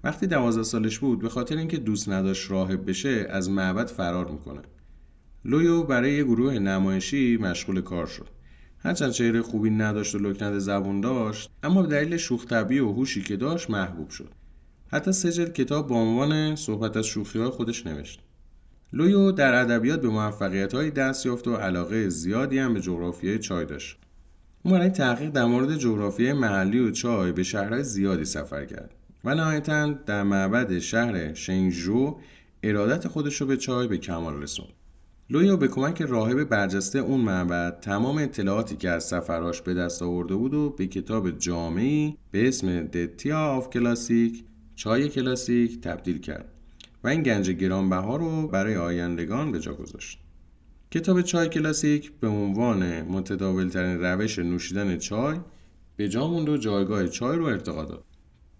وقتی 0.04 0.26
دوازده 0.26 0.62
سالش 0.62 0.98
بود 0.98 1.18
به 1.18 1.28
خاطر 1.28 1.56
اینکه 1.56 1.76
دوست 1.76 2.08
نداشت 2.08 2.50
راهب 2.50 2.88
بشه 2.88 3.26
از 3.30 3.50
معبد 3.50 3.86
فرار 3.86 4.30
می‌کنه. 4.30 4.60
لویو 5.44 5.82
برای 5.82 6.12
یه 6.12 6.24
گروه 6.24 6.58
نمایشی 6.58 7.36
مشغول 7.36 7.80
کار 7.80 8.06
شد. 8.06 8.26
هرچند 8.82 9.10
چهره 9.10 9.42
خوبی 9.42 9.70
نداشت 9.70 10.14
و 10.14 10.18
لکنت 10.18 10.58
زبون 10.58 11.00
داشت 11.00 11.50
اما 11.62 11.82
به 11.82 11.88
دلیل 11.88 12.16
شوخ 12.16 12.44
و 12.50 12.54
هوشی 12.74 13.22
که 13.22 13.36
داشت 13.36 13.70
محبوب 13.70 14.10
شد. 14.10 14.28
حتی 14.92 15.12
سه 15.12 15.44
کتاب 15.46 15.88
با 15.88 15.96
عنوان 15.96 16.56
صحبت 16.56 16.96
از 16.96 17.06
شوخی 17.06 17.38
های 17.38 17.48
خودش 17.48 17.86
نوشت. 17.86 18.20
لویو 18.92 19.32
در 19.32 19.54
ادبیات 19.54 20.00
به 20.00 20.08
موفقیت 20.08 20.74
های 20.74 20.90
دست 20.90 21.26
یافت 21.26 21.48
و 21.48 21.54
علاقه 21.54 22.08
زیادی 22.08 22.58
هم 22.58 22.74
به 22.74 22.80
جغرافیای 22.80 23.38
چای 23.38 23.64
داشت. 23.64 23.98
او 24.62 24.70
برای 24.70 24.88
تحقیق 24.88 25.30
در 25.30 25.44
مورد 25.44 25.76
جغرافیای 25.76 26.32
محلی 26.32 26.78
و 26.78 26.90
چای 26.90 27.32
به 27.32 27.42
شهرهای 27.42 27.84
زیادی 27.84 28.24
سفر 28.24 28.64
کرد 28.64 28.94
و 29.24 29.34
نهایتا 29.34 29.86
در 29.86 30.22
معبد 30.22 30.78
شهر 30.78 31.34
شنگژو 31.34 32.16
ارادت 32.62 33.08
خودش 33.08 33.40
رو 33.40 33.46
به 33.46 33.56
چای 33.56 33.88
به 33.88 33.98
کمال 33.98 34.42
رسوند. 34.42 34.79
لویو 35.32 35.56
به 35.56 35.68
کمک 35.68 36.02
راهب 36.02 36.44
برجسته 36.44 36.98
اون 36.98 37.20
معبد 37.20 37.80
تمام 37.80 38.18
اطلاعاتی 38.18 38.76
که 38.76 38.90
از 38.90 39.04
سفراش 39.04 39.62
به 39.62 39.74
دست 39.74 40.02
آورده 40.02 40.34
بود 40.34 40.54
و 40.54 40.70
به 40.70 40.86
کتاب 40.86 41.30
جامعی 41.30 42.16
به 42.30 42.48
اسم 42.48 42.82
The 42.82 43.10
Tea 43.10 43.38
of 43.38 43.70
Classic 43.70 44.44
چای 44.74 45.08
کلاسیک 45.08 45.80
تبدیل 45.80 46.18
کرد 46.18 46.48
و 47.04 47.08
این 47.08 47.22
گنج 47.22 47.50
گرانبها 47.50 48.16
رو 48.16 48.48
برای 48.48 48.76
آیندگان 48.76 49.52
به 49.52 49.60
جا 49.60 49.74
گذاشت. 49.74 50.18
کتاب 50.90 51.22
چای 51.22 51.48
کلاسیک 51.48 52.12
به 52.20 52.28
عنوان 52.28 53.02
متداولترین 53.02 54.00
روش 54.00 54.38
نوشیدن 54.38 54.98
چای 54.98 55.38
به 55.96 56.08
جا 56.08 56.28
موند 56.28 56.48
و 56.48 56.56
جایگاه 56.56 57.08
چای 57.08 57.36
رو 57.36 57.44
ارتقا 57.44 57.84
داد. 57.84 58.04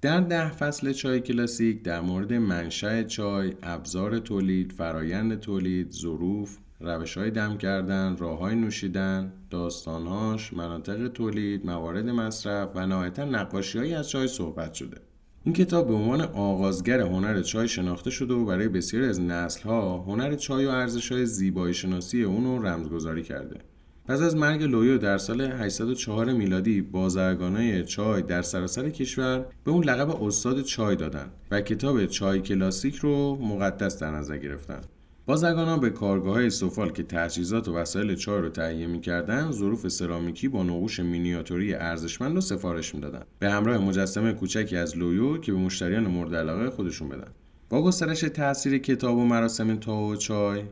در 0.02 0.20
ده 0.20 0.50
فصل 0.50 0.92
چای 0.92 1.20
کلاسیک 1.20 1.82
در 1.82 2.00
مورد 2.00 2.32
منشأ 2.32 3.02
چای، 3.02 3.52
ابزار 3.62 4.18
تولید، 4.18 4.72
فرایند 4.72 5.40
تولید، 5.40 5.90
ظروف، 5.90 6.58
روش 6.80 7.16
های 7.16 7.30
دم 7.30 7.56
کردن، 7.56 8.16
راه 8.16 8.38
های 8.38 8.54
نوشیدن، 8.54 9.32
داستانهاش، 9.50 10.52
مناطق 10.52 11.08
تولید، 11.08 11.66
موارد 11.66 12.08
مصرف 12.08 12.68
و 12.74 12.86
نهایتا 12.86 13.24
نقاشی 13.24 13.94
از 13.94 14.10
چای 14.10 14.28
صحبت 14.28 14.74
شده. 14.74 14.96
این 15.44 15.54
کتاب 15.54 15.88
به 15.88 15.94
عنوان 15.94 16.20
آغازگر 16.20 17.00
هنر 17.00 17.42
چای 17.42 17.68
شناخته 17.68 18.10
شده 18.10 18.34
و 18.34 18.44
برای 18.44 18.68
بسیاری 18.68 19.06
از 19.06 19.20
نسلها 19.20 19.98
هنر 19.98 20.34
چای 20.34 20.66
و 20.66 20.68
ارزش 20.68 21.12
های 21.12 21.26
زیبایی 21.26 21.74
شناسی 21.74 22.22
اون 22.22 22.44
رو 22.44 22.66
رمزگذاری 22.66 23.22
کرده. 23.22 23.69
پس 24.10 24.20
از 24.20 24.36
مرگ 24.36 24.62
لویو 24.62 24.98
در 24.98 25.18
سال 25.18 25.40
804 25.40 26.32
میلادی 26.32 26.80
بازرگانای 26.80 27.84
چای 27.84 28.22
در 28.22 28.42
سراسر 28.42 28.90
کشور 28.90 29.44
به 29.64 29.70
اون 29.70 29.84
لقب 29.84 30.22
استاد 30.22 30.62
چای 30.62 30.96
دادن 30.96 31.26
و 31.50 31.60
کتاب 31.60 32.06
چای 32.06 32.40
کلاسیک 32.40 32.96
رو 32.96 33.38
مقدس 33.42 33.98
در 33.98 34.10
نظر 34.10 34.38
گرفتن. 34.38 34.80
ها 35.28 35.78
به 35.78 35.90
کارگاه 35.90 36.34
های 36.34 36.50
سفال 36.50 36.90
که 36.90 37.02
تجهیزات 37.02 37.68
و 37.68 37.74
وسایل 37.74 38.14
چای 38.14 38.40
رو 38.40 38.48
تهیه 38.48 38.86
می‌کردن 38.86 39.50
ظروف 39.50 39.88
سرامیکی 39.88 40.48
با 40.48 40.62
نقوش 40.62 41.00
مینیاتوری 41.00 41.74
ارزشمند 41.74 42.34
رو 42.34 42.40
سفارش 42.40 42.94
می‌دادن 42.94 43.22
به 43.38 43.50
همراه 43.50 43.78
مجسمه 43.78 44.32
کوچکی 44.32 44.76
از 44.76 44.98
لویو 44.98 45.38
که 45.38 45.52
به 45.52 45.58
مشتریان 45.58 46.06
مورد 46.06 46.34
علاقه 46.34 46.70
خودشون 46.70 47.08
بدن 47.08 47.28
با 47.68 47.82
گسترش 47.82 48.20
تاثیر 48.20 48.78
کتاب 48.78 49.16
و 49.16 49.24
مراسم 49.24 49.76
تا 49.76 49.96
و 49.96 50.16
چای 50.16 50.62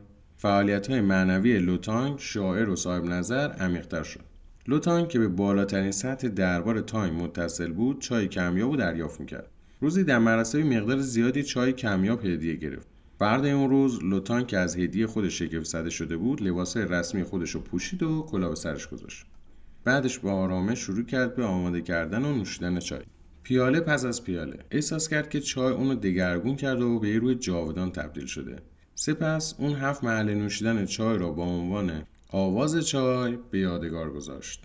فعالیت 0.41 0.87
های 0.87 1.01
معنوی 1.01 1.59
لوتانگ 1.59 2.19
شاعر 2.19 2.69
و 2.69 2.75
صاحب 2.75 3.05
نظر 3.05 3.51
عمیقتر 3.51 4.03
شد. 4.03 4.19
لوتانگ 4.67 5.07
که 5.07 5.19
به 5.19 5.27
بالاترین 5.27 5.91
سطح 5.91 6.27
دربار 6.27 6.81
تانگ 6.81 7.13
متصل 7.13 7.71
بود 7.71 8.01
چای 8.01 8.27
کمیاب 8.27 8.71
و 8.71 8.75
دریافت 8.75 9.19
می‌کرد. 9.19 9.49
روزی 9.81 10.03
در 10.03 10.19
مراسم 10.19 10.63
مقدار 10.63 10.99
زیادی 10.99 11.43
چای 11.43 11.73
کمیاب 11.73 12.25
هدیه 12.25 12.55
گرفت. 12.55 12.87
فرد 13.19 13.45
اون 13.45 13.69
روز 13.69 14.03
لوتان 14.03 14.45
که 14.45 14.57
از 14.57 14.77
هدیه 14.77 15.07
خودش 15.07 15.39
شگفت 15.39 15.65
زده 15.65 15.89
شده 15.89 16.17
بود 16.17 16.43
لباس 16.43 16.77
رسمی 16.77 17.23
خودش 17.23 17.51
رو 17.51 17.61
پوشید 17.61 18.03
و 18.03 18.25
کلاه 18.29 18.55
سرش 18.55 18.87
گذاشت. 18.87 19.25
بعدش 19.83 20.19
با 20.19 20.31
آرامش 20.31 20.79
شروع 20.79 21.05
کرد 21.05 21.35
به 21.35 21.43
آماده 21.43 21.81
کردن 21.81 22.25
و 22.25 22.35
نوشیدن 22.35 22.79
چای. 22.79 23.01
پیاله 23.43 23.79
پس 23.79 24.05
از 24.05 24.23
پیاله. 24.23 24.57
احساس 24.71 25.07
کرد 25.07 25.29
که 25.29 25.39
چای 25.39 25.73
اونو 25.73 25.95
دگرگون 25.95 26.55
کرده 26.55 26.83
و 26.83 26.99
به 26.99 27.19
روی 27.19 27.35
جاودان 27.35 27.91
تبدیل 27.91 28.25
شده. 28.25 28.55
سپس 29.01 29.55
اون 29.57 29.73
هفت 29.73 30.03
محل 30.03 30.33
نوشیدن 30.33 30.85
چای 30.85 31.17
را 31.17 31.31
با 31.31 31.43
عنوان 31.43 32.03
آواز 32.29 32.87
چای 32.87 33.37
به 33.51 33.59
یادگار 33.59 34.11
گذاشت 34.11 34.63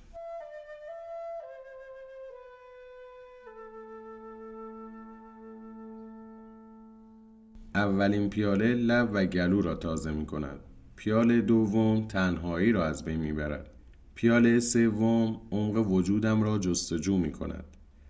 اولین 7.74 8.30
پیاله 8.30 8.74
لب 8.74 9.10
و 9.12 9.26
گلو 9.26 9.62
را 9.62 9.74
تازه 9.74 10.10
می 10.10 10.26
کند. 10.26 10.60
پیاله 10.96 11.40
دوم 11.40 12.08
تنهایی 12.08 12.72
را 12.72 12.84
از 12.84 13.04
بین 13.04 13.20
می 13.20 13.32
برد. 13.32 13.70
پیاله 14.14 14.60
سوم 14.60 15.40
عمق 15.52 15.90
وجودم 15.90 16.42
را 16.42 16.58
جستجو 16.58 17.16
می 17.16 17.32
کند. 17.32 17.64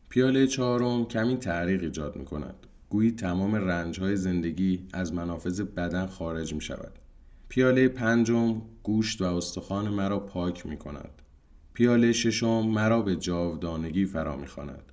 پیاله 0.09 0.47
چهارم 0.47 1.05
کمی 1.05 1.37
تعریق 1.37 1.83
ایجاد 1.83 2.17
می 2.17 2.25
کند. 2.25 2.67
گویی 2.95 3.13
تمام 3.13 3.55
رنج 3.55 4.01
های 4.01 4.17
زندگی 4.17 4.87
از 4.93 5.15
منافذ 5.15 5.61
بدن 5.61 6.07
خارج 6.07 6.55
می 6.55 6.61
شود. 6.61 6.93
پیاله 7.49 7.89
پنجم 7.89 8.63
گوشت 8.83 9.23
و 9.23 9.25
استخوان 9.25 9.89
مرا 9.89 10.21
پاک 10.21 10.67
می 10.67 10.77
کند. 10.77 11.23
پیاله 11.73 12.13
ششم 12.13 12.67
مرا 12.67 13.03
به 13.03 13.17
جاودانگی 13.17 14.07
فرا 14.07 14.37
می 14.37 14.47
خواند. 14.47 14.93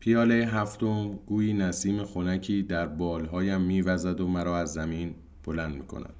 پیاله 0.00 0.34
هفتم 0.34 1.18
گویی 1.26 1.52
نسیم 1.52 2.02
خونکی 2.02 2.62
در 2.62 2.86
بالهایم 2.86 3.60
میوزد 3.60 4.20
و 4.20 4.28
مرا 4.28 4.58
از 4.58 4.72
زمین 4.72 5.14
بلند 5.44 5.74
می‌کند 5.74 6.14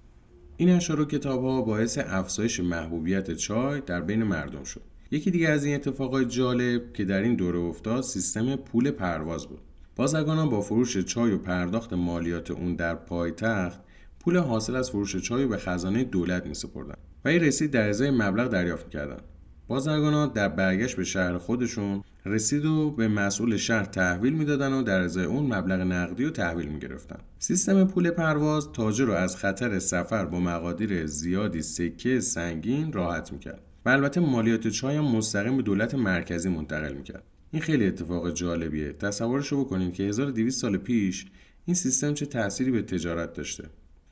این 0.56 0.68
اشعار 0.68 1.00
و 1.00 1.04
کتاب 1.04 1.44
ها 1.44 1.62
باعث 1.62 1.98
افزایش 1.98 2.60
محبوبیت 2.60 3.34
چای 3.34 3.80
در 3.80 4.00
بین 4.00 4.22
مردم 4.22 4.64
شد 4.64 4.82
یکی 5.10 5.30
دیگه 5.30 5.48
از 5.48 5.64
این 5.64 5.74
اتفاقات 5.74 6.28
جالب 6.28 6.92
که 6.92 7.04
در 7.04 7.22
این 7.22 7.34
دوره 7.34 7.58
افتاد 7.58 8.02
سیستم 8.02 8.56
پول 8.56 8.90
پرواز 8.90 9.46
بود 9.46 9.60
بازرگانان 9.96 10.48
با 10.48 10.60
فروش 10.60 10.98
چای 10.98 11.32
و 11.32 11.38
پرداخت 11.38 11.92
مالیات 11.92 12.50
اون 12.50 12.76
در 12.76 12.94
پایتخت 12.94 13.80
پول 14.20 14.36
حاصل 14.36 14.76
از 14.76 14.90
فروش 14.90 15.16
چای 15.16 15.46
به 15.46 15.56
خزانه 15.56 16.04
دولت 16.04 16.46
می 16.46 16.54
سپردن 16.54 16.94
و 17.24 17.28
این 17.28 17.40
رسید 17.40 17.70
در 17.70 17.88
ازای 17.88 18.10
مبلغ 18.10 18.48
دریافت 18.48 18.90
کردند 18.90 19.22
بازرگانان 19.68 20.32
در 20.32 20.48
برگشت 20.48 20.96
به 20.96 21.04
شهر 21.04 21.38
خودشون 21.38 22.02
رسید 22.24 22.64
و 22.64 22.90
به 22.90 23.08
مسئول 23.08 23.56
شهر 23.56 23.84
تحویل 23.84 24.32
می‌دادن 24.32 24.72
و 24.72 24.82
در 24.82 25.00
ازای 25.00 25.24
اون 25.24 25.54
مبلغ 25.54 25.80
نقدی 25.80 26.24
و 26.24 26.30
تحویل 26.30 26.68
می‌گرفتن. 26.68 27.18
سیستم 27.38 27.84
پول 27.84 28.10
پرواز 28.10 28.72
تاجر 28.72 29.04
رو 29.04 29.12
از 29.12 29.36
خطر 29.36 29.78
سفر 29.78 30.24
با 30.24 30.40
مقادیر 30.40 31.06
زیادی 31.06 31.62
سکه 31.62 32.20
سنگین 32.20 32.92
راحت 32.92 33.32
می‌کرد 33.32 33.60
و 33.84 33.88
البته 33.88 34.20
مالیات 34.20 34.68
چای 34.68 34.96
هم 34.96 35.04
مستقیم 35.04 35.56
به 35.56 35.62
دولت 35.62 35.94
مرکزی 35.94 36.48
منتقل 36.48 36.92
می‌کرد. 36.92 37.24
این 37.52 37.62
خیلی 37.62 37.86
اتفاق 37.86 38.30
جالبیه. 38.30 38.92
تصورشو 38.92 39.64
بکنید 39.64 39.94
که 39.94 40.02
1200 40.02 40.60
سال 40.60 40.76
پیش 40.76 41.26
این 41.64 41.74
سیستم 41.74 42.14
چه 42.14 42.26
تأثیری 42.26 42.70
به 42.70 42.82
تجارت 42.82 43.32
داشته. 43.32 43.64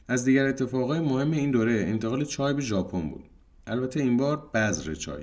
از 0.09 0.25
دیگر 0.25 0.47
اتفاقای 0.47 1.01
مهم 1.01 1.31
این 1.31 1.51
دوره 1.51 1.73
انتقال 1.73 2.25
چای 2.25 2.55
به 2.55 2.63
ژاپن 2.63 3.11
بود. 3.11 3.25
البته 3.67 4.01
این 4.01 4.17
بار 4.17 4.51
بذر 4.55 4.95
چای. 4.95 5.23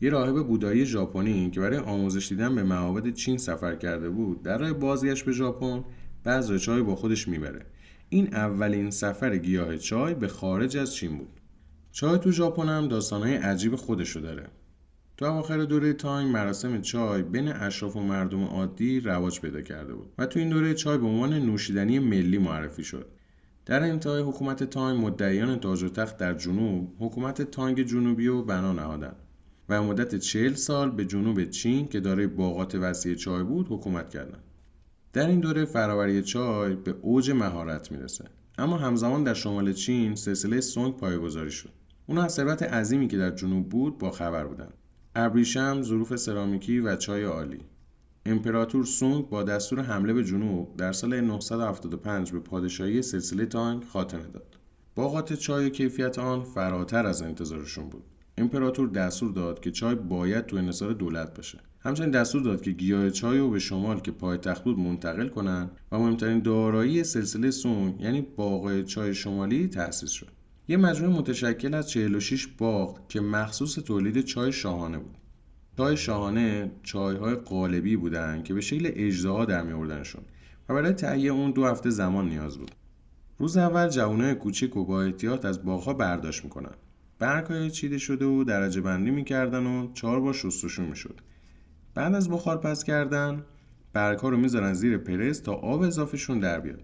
یه 0.00 0.10
راهب 0.10 0.46
بودایی 0.46 0.86
ژاپنی 0.86 1.50
که 1.50 1.60
برای 1.60 1.78
آموزش 1.78 2.28
دیدن 2.28 2.54
به 2.54 2.62
معابد 2.62 3.14
چین 3.14 3.38
سفر 3.38 3.74
کرده 3.74 4.10
بود 4.10 4.42
در 4.42 4.58
راه 4.58 4.72
بازگشت 4.72 5.24
به 5.24 5.32
ژاپن 5.32 5.84
بذر 6.24 6.58
چای 6.58 6.82
با 6.82 6.96
خودش 6.96 7.28
می‌بره. 7.28 7.66
این 8.08 8.34
اولین 8.34 8.90
سفر 8.90 9.36
گیاه 9.36 9.76
چای 9.76 10.14
به 10.14 10.28
خارج 10.28 10.76
از 10.76 10.94
چین 10.94 11.18
بود. 11.18 11.40
چای 11.92 12.18
تو 12.18 12.30
ژاپن 12.30 12.68
هم 12.68 12.88
داستانهای 12.88 13.34
عجیب 13.34 13.76
خودشو 13.76 14.20
داره. 14.20 14.46
تو 15.16 15.24
اواخر 15.24 15.64
دوره 15.64 15.92
تانگ 15.92 16.32
مراسم 16.32 16.80
چای 16.80 17.22
بین 17.22 17.48
اشراف 17.48 17.96
و 17.96 18.00
مردم 18.00 18.44
عادی 18.44 19.00
رواج 19.00 19.40
پیدا 19.40 19.62
کرده 19.62 19.94
بود 19.94 20.12
و 20.18 20.26
تو 20.26 20.38
این 20.38 20.48
دوره 20.48 20.74
چای 20.74 20.98
به 20.98 21.06
عنوان 21.06 21.32
نوشیدنی 21.32 21.98
ملی 21.98 22.38
معرفی 22.38 22.84
شد. 22.84 23.06
در 23.66 23.82
انتهای 23.82 24.22
حکومت 24.22 24.64
تانگ 24.64 25.04
مدعیان 25.04 25.60
تاج 25.60 25.82
و 25.82 25.88
تخت 25.88 26.16
در 26.16 26.34
جنوب 26.34 26.96
حکومت 26.98 27.42
تانگ 27.42 27.82
جنوبی 27.82 28.26
رو 28.26 28.42
بنا 28.42 28.72
نهادند 28.72 29.16
و 29.68 29.82
مدت 29.82 30.14
چهل 30.14 30.54
سال 30.54 30.90
به 30.90 31.04
جنوب 31.04 31.44
چین 31.44 31.88
که 31.88 32.00
دارای 32.00 32.26
باغات 32.26 32.74
وسیع 32.74 33.14
چای 33.14 33.44
بود 33.44 33.66
حکومت 33.70 34.10
کردند. 34.10 34.42
در 35.12 35.26
این 35.26 35.40
دوره 35.40 35.64
فراوری 35.64 36.22
چای 36.22 36.74
به 36.74 36.94
اوج 37.02 37.30
مهارت 37.30 37.92
می‌رسه. 37.92 38.24
اما 38.58 38.76
همزمان 38.76 39.24
در 39.24 39.34
شمال 39.34 39.72
چین 39.72 40.14
سلسله 40.14 40.60
سونگ 40.60 40.96
پایگذاری 40.96 41.50
شد. 41.50 41.70
اونا 42.06 42.22
از 42.22 42.32
ثروت 42.32 42.62
عظیمی 42.62 43.08
که 43.08 43.18
در 43.18 43.30
جنوب 43.30 43.68
بود 43.68 43.98
با 43.98 44.10
خبر 44.10 44.46
بودند. 44.46 44.74
ابریشم 45.18 45.82
ظروف 45.82 46.16
سرامیکی 46.16 46.80
و 46.80 46.96
چای 46.96 47.24
عالی. 47.24 47.60
امپراتور 48.26 48.84
سونگ 48.84 49.28
با 49.28 49.42
دستور 49.42 49.82
حمله 49.82 50.12
به 50.12 50.24
جنوب 50.24 50.76
در 50.76 50.92
سال 50.92 51.20
975 51.20 52.32
به 52.32 52.40
پادشاهی 52.40 53.02
سلسله 53.02 53.46
تانگ 53.46 53.84
خاتمه 53.84 54.26
داد. 54.32 54.56
باغات 54.94 55.32
چای 55.32 55.66
و 55.66 55.68
کیفیت 55.68 56.18
آن 56.18 56.42
فراتر 56.42 57.06
از 57.06 57.22
انتظارشون 57.22 57.88
بود. 57.88 58.04
امپراتور 58.38 58.88
دستور 58.88 59.32
داد 59.32 59.60
که 59.60 59.70
چای 59.70 59.94
باید 59.94 60.46
تو 60.46 60.56
انحصار 60.56 60.92
دولت 60.92 61.34
باشه. 61.34 61.58
همچنین 61.80 62.10
دستور 62.10 62.42
داد 62.42 62.62
که 62.62 62.70
گیاه 62.70 63.10
چای 63.10 63.38
رو 63.38 63.50
به 63.50 63.58
شمال 63.58 64.00
که 64.00 64.10
پایتخت 64.10 64.64
بود 64.64 64.78
منتقل 64.78 65.28
کنند 65.28 65.70
و 65.92 65.98
مهمترین 65.98 66.40
دارایی 66.40 67.04
سلسله 67.04 67.50
سونگ 67.50 68.00
یعنی 68.00 68.20
باغ 68.20 68.82
چای 68.82 69.14
شمالی 69.14 69.68
تأسیس 69.68 70.10
شد. 70.10 70.35
یه 70.68 70.76
مجموعه 70.76 71.18
متشکل 71.18 71.74
از 71.74 71.90
46 71.90 72.46
باغ 72.46 73.08
که 73.08 73.20
مخصوص 73.20 73.74
تولید 73.74 74.20
چای 74.20 74.52
شاهانه 74.52 74.98
بود. 74.98 75.16
چای 75.76 75.96
شاهانه 75.96 76.70
چایهای 76.82 77.34
قالبی 77.34 77.96
بودند 77.96 78.44
که 78.44 78.54
به 78.54 78.60
شکل 78.60 78.90
اجزاها 78.94 79.44
در 79.44 79.62
میوردنشون 79.62 80.22
و 80.68 80.74
برای 80.74 80.92
تهیه 80.92 81.32
اون 81.32 81.50
دو 81.50 81.66
هفته 81.66 81.90
زمان 81.90 82.28
نیاز 82.28 82.58
بود. 82.58 82.70
روز 83.38 83.56
اول 83.56 83.88
جوانای 83.88 84.34
کوچک 84.34 84.76
و 84.76 84.84
با 84.84 85.02
احتیاط 85.02 85.44
از 85.44 85.64
باغها 85.64 85.94
برداشت 85.94 86.44
می‌کنن. 86.44 86.74
برگهای 87.18 87.70
چیده 87.70 87.98
شده 87.98 88.24
و 88.24 88.44
درجه 88.44 88.80
بندی 88.80 89.10
می‌کردن 89.10 89.66
و 89.66 89.92
چهار 89.92 90.20
بار 90.20 90.34
شستشون 90.34 90.86
می‌شد. 90.86 91.20
بعد 91.94 92.14
از 92.14 92.30
بخار 92.30 92.56
پس 92.56 92.84
کردن 92.84 93.44
برگها 93.92 94.28
رو 94.28 94.36
می‌ذارن 94.36 94.74
زیر 94.74 94.98
پرس 94.98 95.38
تا 95.38 95.52
آب 95.52 95.82
اضافهشون 95.82 96.40
در 96.40 96.60
بیاد. 96.60 96.82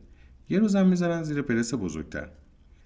یه 0.49 0.59
روزم 0.59 0.87
می‌ذارن 0.87 1.23
زیر 1.23 1.43
پرس 1.43 1.75
بزرگتر. 1.75 2.29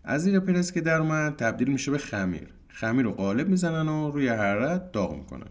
از 0.09 0.23
زیر 0.23 0.41
پرس 0.41 0.73
که 0.73 0.81
در 0.81 1.01
اومد 1.01 1.37
تبدیل 1.37 1.69
میشه 1.69 1.91
به 1.91 1.99
خمیر. 1.99 2.49
خمیر 2.69 3.05
رو 3.05 3.13
قالب 3.13 3.49
می‌زنن 3.49 3.89
و 3.89 4.11
روی 4.11 4.29
حرارت 4.29 4.93
داغ 4.93 5.17
می‌کنن. 5.17 5.47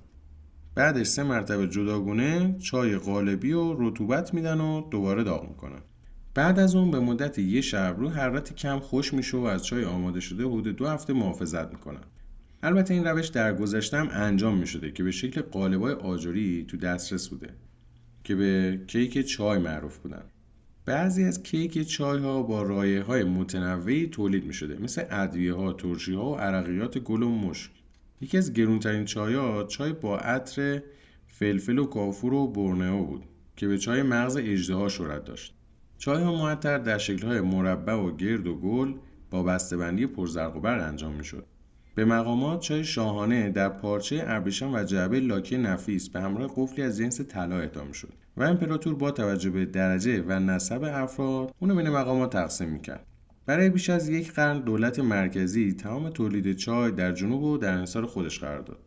بعدش 0.76 1.08
سه 1.08 1.24
مرتبه 1.24 1.68
جداگونه 1.68 2.58
چای 2.60 2.98
قالبی 2.98 3.54
و 3.54 3.76
رطوبت 3.80 4.34
میدن 4.34 4.60
و 4.60 4.89
دوباره 4.89 5.24
داغ 5.24 5.50
می‌کنن. 5.50 5.80
بعد 6.34 6.60
از 6.60 6.76
اون 6.76 6.91
به 6.91 7.00
مدت 7.00 7.39
یه 7.39 7.62
شب 7.62 7.96
رو 8.00 8.10
حرارت 8.10 8.56
کم 8.56 8.80
خوش 8.80 9.13
میشه 9.13 9.38
و 9.38 9.44
از 9.44 9.65
چای 9.65 9.86
آماده 9.86 10.20
شده 10.20 10.44
حدود 10.44 10.76
دو 10.76 10.88
هفته 10.88 11.13
محافظت 11.13 11.72
می‌کنن. 11.72 12.04
البته 12.63 12.94
این 12.94 13.08
روش 13.08 13.28
در 13.28 13.54
گذشته 13.56 13.98
هم 13.98 14.08
انجام 14.12 14.58
می‌شده 14.58 14.91
که 14.91 15.04
به 15.04 15.12
شکل 15.12 15.41
قالبای 15.41 15.94
آجوری 15.94 16.65
تو 16.68 16.78
دسترس 16.78 17.28
بوده 17.28 17.50
که 18.24 18.36
به 18.36 18.82
کیک 18.88 19.22
چای 19.22 19.60
معروف 19.60 19.98
بودن. 19.98 20.24
بعضی 20.86 21.24
از 21.24 21.43
کیک 21.43 21.88
چای 21.88 22.19
ها 22.19 22.43
با 22.43 22.63
رایه 22.63 23.04
های 23.04 23.24
متنوعی 23.24 24.08
تولید 24.08 24.45
می 24.45 24.54
شده 24.54 24.82
مثل 24.82 25.04
ادویه 25.10 25.54
ها، 25.54 25.74
ترشی 25.74 26.13
ها 26.13 26.32
و 26.32 26.36
عرقیات 26.36 26.98
گل 26.98 27.24
و 27.24 27.30
مشک. 27.30 27.71
یکی 28.21 28.38
از 28.38 28.54
گرونترین 28.54 29.06
چای 29.06 29.34
ها 29.34 29.63
چای 29.63 29.93
با 29.93 30.17
عطر 30.17 30.82
فلفل 31.28 31.78
و 31.78 31.86
کافور 31.86 32.34
و 32.34 32.48
برنئو 32.48 33.06
بود 33.06 33.24
که 33.56 33.67
به 33.67 33.78
چای 33.78 34.04
مغز 34.04 34.38
اجده 34.38 34.89
شهرت 34.89 35.26
داشت. 35.26 35.54
چای 35.98 36.24
ها 36.24 36.36
معطر 36.36 36.78
در 36.78 36.98
شکل 36.98 37.28
های 37.28 37.41
مربع 37.41 37.93
و 37.93 38.15
گرد 38.15 38.48
و 38.48 38.56
گل 38.56 38.93
با 39.32 39.43
بسته‌بندی 39.43 40.08
پرزرق 40.08 40.56
و 40.56 40.60
برق 40.60 40.88
انجام 40.88 41.13
می 41.13 41.24
شد 41.24 41.45
به 41.96 42.06
مقامات 42.06 42.60
چای 42.60 42.84
شاهانه 42.84 43.50
در 43.50 43.70
پارچه 43.70 44.24
ابریشم 44.28 44.74
و 44.74 44.84
جعبه 44.84 45.20
لاکی 45.20 45.58
نفیس 45.58 46.10
به 46.10 46.22
همراه 46.22 46.54
قفلی 46.56 46.84
از 46.84 46.98
جنس 46.98 47.22
طلا 47.22 47.60
اهدا 47.60 47.94
شد 47.94 48.14
و 48.38 48.44
امپراتور 48.44 48.96
با 48.96 49.12
توجه 49.12 49.50
به 49.50 49.66
درجه 49.66 50.24
و 50.28 50.40
نسب 50.40 50.84
افراد 50.84 51.54
اونو 51.60 51.76
بین 51.76 51.90
مقامات 51.90 52.34
تقسیم 52.34 52.70
می‌کرد. 52.70 53.06
برای 53.46 53.70
بیش 53.70 53.90
از 53.90 54.10
یک 54.10 54.34
قرن 54.34 54.60
دولت 54.60 55.00
مرکزی 55.00 55.74
تمام 55.74 56.10
تولید 56.10 56.54
چای 56.54 56.92
در 56.92 57.12
جنوب 57.12 57.44
و 57.44 57.58
در 57.58 57.74
انحصار 57.74 58.06
خودش 58.06 58.40
قرار 58.40 58.62
داد. 58.62 58.80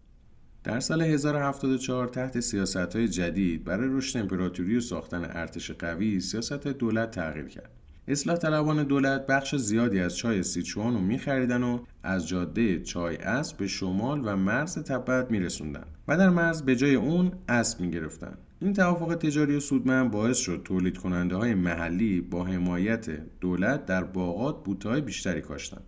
در 0.65 0.81
سال 0.81 1.03
1074 1.03 2.09
تحت 2.09 2.41
سیاست 2.41 2.97
های 2.97 3.09
جدید 3.09 3.65
برای 3.65 3.89
رشد 3.93 4.19
امپراتوری 4.19 4.77
و 4.77 4.81
ساختن 4.81 5.25
ارتش 5.25 5.71
قوی 5.71 6.21
سیاست 6.21 6.67
دولت 6.67 7.11
تغییر 7.11 7.47
کرد. 7.47 7.78
اصلاح 8.11 8.37
طلبان 8.37 8.83
دولت 8.83 9.27
بخش 9.27 9.57
زیادی 9.57 10.01
از 10.01 10.17
چای 10.17 10.43
سیچوان 10.43 10.95
رو 10.95 11.01
میخریدن 11.01 11.63
و 11.63 11.79
از 12.03 12.29
جاده 12.29 12.81
چای 12.83 13.17
اسب 13.17 13.57
به 13.57 13.67
شمال 13.67 14.21
و 14.25 14.37
مرز 14.37 14.79
تبت 14.79 15.31
میرسوندن 15.31 15.85
و 16.09 16.17
در 16.17 16.31
مرز 16.31 16.63
به 16.63 16.77
جای 16.77 16.95
اون 16.95 17.33
اسب 17.49 17.81
می‌گرفتن. 17.81 18.39
این 18.61 18.73
توافق 18.73 19.15
تجاری 19.15 19.57
و 19.57 19.61
سودمند 19.61 20.11
باعث 20.11 20.37
شد 20.37 20.63
تولید 20.65 20.99
کننده 20.99 21.37
های 21.37 21.55
محلی 21.55 22.21
با 22.21 22.45
حمایت 22.45 23.11
دولت 23.41 23.87
در 23.87 24.05
باغات 24.05 24.65
بوتهای 24.65 25.01
بیشتری 25.01 25.41
کاشتن. 25.41 25.81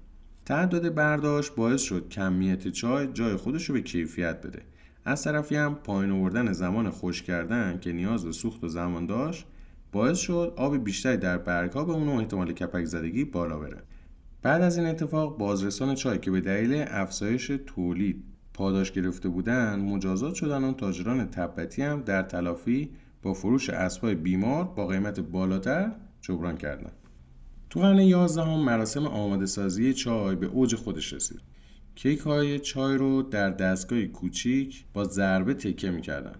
تعداد 0.44 0.94
برداشت 0.94 1.54
باعث 1.54 1.82
شد 1.82 2.08
کمیت 2.08 2.68
چای 2.68 3.06
جای 3.12 3.36
خودش 3.36 3.64
رو 3.64 3.74
به 3.74 3.80
کیفیت 3.80 4.46
بده. 4.46 4.62
از 5.04 5.24
طرفی 5.24 5.56
هم 5.56 5.74
پایین 5.74 6.10
آوردن 6.12 6.52
زمان 6.52 6.90
خوش 6.90 7.22
کردن 7.22 7.78
که 7.80 7.92
نیاز 7.92 8.24
به 8.24 8.32
سوخت 8.32 8.64
و 8.64 8.68
زمان 8.68 9.06
داشت 9.06 9.46
باعث 9.92 10.18
شد 10.18 10.52
آب 10.56 10.76
بیشتری 10.76 11.16
در 11.16 11.38
برگها 11.38 11.84
به 11.84 11.92
اون 11.92 12.08
احتمال 12.08 12.52
کپک 12.52 12.84
زدگی 12.84 13.24
بالا 13.24 13.58
بره. 13.58 13.82
بعد 14.42 14.62
از 14.62 14.78
این 14.78 14.86
اتفاق 14.86 15.38
بازرسان 15.38 15.94
چای 15.94 16.18
که 16.18 16.30
به 16.30 16.40
دلیل 16.40 16.84
افزایش 16.88 17.52
تولید 17.66 18.24
پاداش 18.54 18.92
گرفته 18.92 19.28
بودند 19.28 19.82
مجازات 19.82 20.34
شدن 20.34 20.64
و 20.64 20.72
تاجران 20.72 21.30
تبتی 21.30 21.82
هم 21.82 22.02
در 22.02 22.22
تلافی 22.22 22.90
با 23.22 23.34
فروش 23.34 23.70
اسبای 23.70 24.14
بیمار 24.14 24.64
با 24.64 24.86
قیمت 24.86 25.20
بالاتر 25.20 25.92
جبران 26.20 26.56
کردند 26.56 26.92
تو 27.70 27.80
قرن 27.80 27.98
11 27.98 28.42
هم 28.42 28.60
مراسم 28.60 29.06
آماده 29.06 29.46
سازی 29.46 29.94
چای 29.94 30.36
به 30.36 30.46
اوج 30.46 30.74
خودش 30.74 31.12
رسید. 31.12 31.40
کیک 31.94 32.18
های 32.18 32.58
چای 32.58 32.96
رو 32.96 33.22
در 33.22 33.50
دستگاه 33.50 34.04
کوچیک 34.04 34.84
با 34.92 35.04
ضربه 35.04 35.54
تکه 35.54 35.90
می‌کردن. 35.90 36.34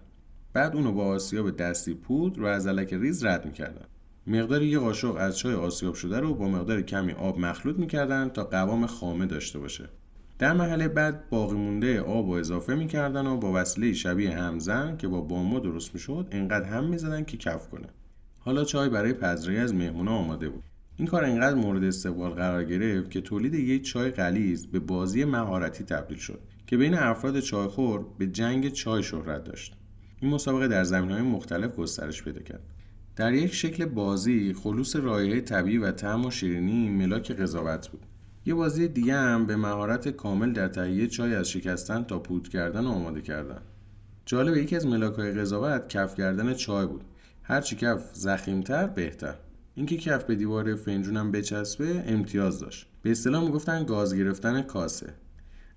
بعد 0.53 0.75
اونو 0.75 0.91
با 0.91 1.05
آسیاب 1.05 1.57
دستی 1.57 1.93
پود 1.93 2.37
رو 2.37 2.45
از 2.45 2.67
علک 2.67 2.93
ریز 2.93 3.25
رد 3.25 3.45
می‌کردن. 3.45 3.85
مقدار 4.27 4.61
یه 4.63 4.79
قاشق 4.79 5.15
از 5.19 5.37
چای 5.37 5.53
آسیاب 5.53 5.93
شده 5.93 6.19
رو 6.19 6.35
با 6.35 6.47
مقدار 6.47 6.81
کمی 6.81 7.11
آب 7.11 7.39
مخلوط 7.39 7.75
می‌کردن 7.75 8.29
تا 8.29 8.43
قوام 8.43 8.85
خامه 8.85 9.25
داشته 9.25 9.59
باشه. 9.59 9.89
در 10.39 10.53
مرحله 10.53 10.87
بعد 10.87 11.29
باقی 11.29 11.55
مونده 11.55 12.01
آب 12.01 12.27
و 12.27 12.31
اضافه 12.31 12.75
می‌کردن 12.75 13.27
و 13.27 13.37
با 13.37 13.51
وسیله 13.53 13.93
شبیه 13.93 14.37
همزن 14.37 14.97
که 14.97 15.07
با 15.07 15.21
بامبو 15.21 15.59
درست 15.59 15.93
می‌شد 15.93 16.27
انقدر 16.31 16.65
هم 16.65 16.89
می‌زدن 16.89 17.23
که 17.23 17.37
کف 17.37 17.69
کنه. 17.69 17.87
حالا 18.39 18.63
چای 18.63 18.89
برای 18.89 19.13
پذیرایی 19.13 19.59
از 19.59 19.73
مهمونا 19.73 20.11
آماده 20.11 20.49
بود. 20.49 20.63
این 20.97 21.07
کار 21.07 21.25
انقدر 21.25 21.55
مورد 21.55 21.83
استقبال 21.83 22.31
قرار 22.31 22.63
گرفت 22.63 23.11
که 23.11 23.21
تولید 23.21 23.53
یک 23.53 23.83
چای 23.83 24.11
غلیظ 24.11 24.65
به 24.65 24.79
بازی 24.79 25.25
مهارتی 25.25 25.83
تبدیل 25.83 26.17
شد 26.17 26.39
که 26.67 26.77
بین 26.77 26.93
افراد 26.93 27.39
چایخور 27.39 28.05
به 28.17 28.27
جنگ 28.27 28.69
چای 28.69 29.03
شهرت 29.03 29.43
داشت. 29.43 29.75
این 30.21 30.31
مسابقه 30.31 30.67
در 30.67 30.83
زمین 30.83 31.11
های 31.11 31.21
مختلف 31.21 31.75
گسترش 31.75 32.23
پیدا 32.23 32.41
کرد. 32.41 32.61
در 33.15 33.33
یک 33.33 33.53
شکل 33.53 33.85
بازی 33.85 34.53
خلوص 34.53 34.95
رایحه 34.95 35.41
طبیعی 35.41 35.77
و 35.77 35.91
طعم 35.91 36.25
و 36.25 36.31
شیرینی 36.31 36.89
ملاک 36.89 37.31
قضاوت 37.31 37.87
بود. 37.87 38.05
یه 38.45 38.53
بازی 38.53 38.87
دیگه 38.87 39.13
هم 39.13 39.45
به 39.45 39.55
مهارت 39.55 40.07
کامل 40.07 40.53
در 40.53 40.67
تهیه 40.67 41.07
چای 41.07 41.35
از 41.35 41.49
شکستن 41.49 42.03
تا 42.03 42.19
پود 42.19 42.49
کردن 42.49 42.85
و 42.85 42.89
آماده 42.89 43.21
کردن. 43.21 43.61
جالب 44.25 44.57
یکی 44.57 44.75
از 44.75 44.87
ملاک 44.87 45.15
های 45.15 45.31
قضاوت 45.31 45.89
کف 45.89 46.15
کردن 46.15 46.53
چای 46.53 46.87
بود. 46.87 47.03
هرچی 47.43 47.75
کف 47.75 48.03
زخیمتر 48.13 48.87
بهتر. 48.87 49.35
اینکه 49.75 49.97
کف 49.97 50.23
به 50.23 50.35
دیوار 50.35 50.75
فنجونم 50.75 51.31
بچسبه 51.31 52.03
امتیاز 52.07 52.59
داشت. 52.59 52.87
به 53.01 53.11
اصطلاح 53.11 53.43
می‌گفتن 53.43 53.83
گاز 53.83 54.15
گرفتن 54.15 54.61
کاسه. 54.61 55.13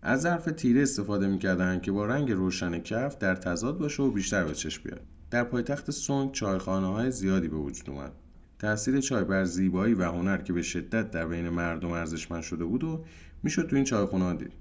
از 0.06 0.20
ظرف 0.20 0.44
تیره 0.44 0.82
استفاده 0.82 1.26
می‌کردن 1.26 1.80
که 1.80 1.92
با 1.92 2.06
رنگ 2.06 2.32
روشن 2.32 2.78
کف 2.78 3.18
در 3.18 3.34
تضاد 3.34 3.78
باشه 3.78 4.02
و 4.02 4.10
بیشتر 4.10 4.44
به 4.44 4.54
چشم 4.54 4.82
بیاد. 4.84 5.00
در 5.30 5.44
پایتخت 5.44 5.90
سونگ 5.90 6.32
چایخانه 6.32 6.86
های 6.86 7.10
زیادی 7.10 7.48
به 7.48 7.56
وجود 7.56 7.90
اومد. 7.90 8.12
تاثیر 8.58 9.00
چای 9.00 9.24
بر 9.24 9.44
زیبایی 9.44 9.94
و 9.94 10.04
هنر 10.04 10.36
که 10.36 10.52
به 10.52 10.62
شدت 10.62 11.10
در 11.10 11.26
بین 11.26 11.48
مردم 11.48 11.90
ارزشمند 11.90 12.42
شده 12.42 12.64
بود 12.64 12.84
و 12.84 13.04
می‌شد 13.42 13.66
تو 13.66 13.76
این 13.76 13.84
چایخونه 13.84 14.34
دید. 14.34 14.52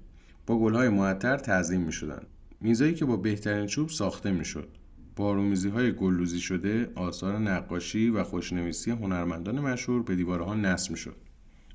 با 0.46 0.58
گلهای 0.58 0.88
معطر 0.88 1.36
تعظیم 1.36 1.80
می‌شدن. 1.80 2.22
میزایی 2.60 2.94
که 2.94 3.04
با 3.04 3.16
بهترین 3.16 3.66
چوب 3.66 3.88
ساخته 3.88 4.32
می‌شد. 4.32 4.68
بارومیزی 5.16 5.68
های 5.68 5.92
گلوزی 5.92 6.40
شده 6.40 6.90
آثار 6.94 7.38
نقاشی 7.38 8.10
و 8.10 8.24
خوشنویسی 8.24 8.90
هنرمندان 8.90 9.60
مشهور 9.60 10.02
به 10.02 10.16
دیوارها 10.16 10.54
نصب 10.54 10.90
می‌شد. 10.90 11.16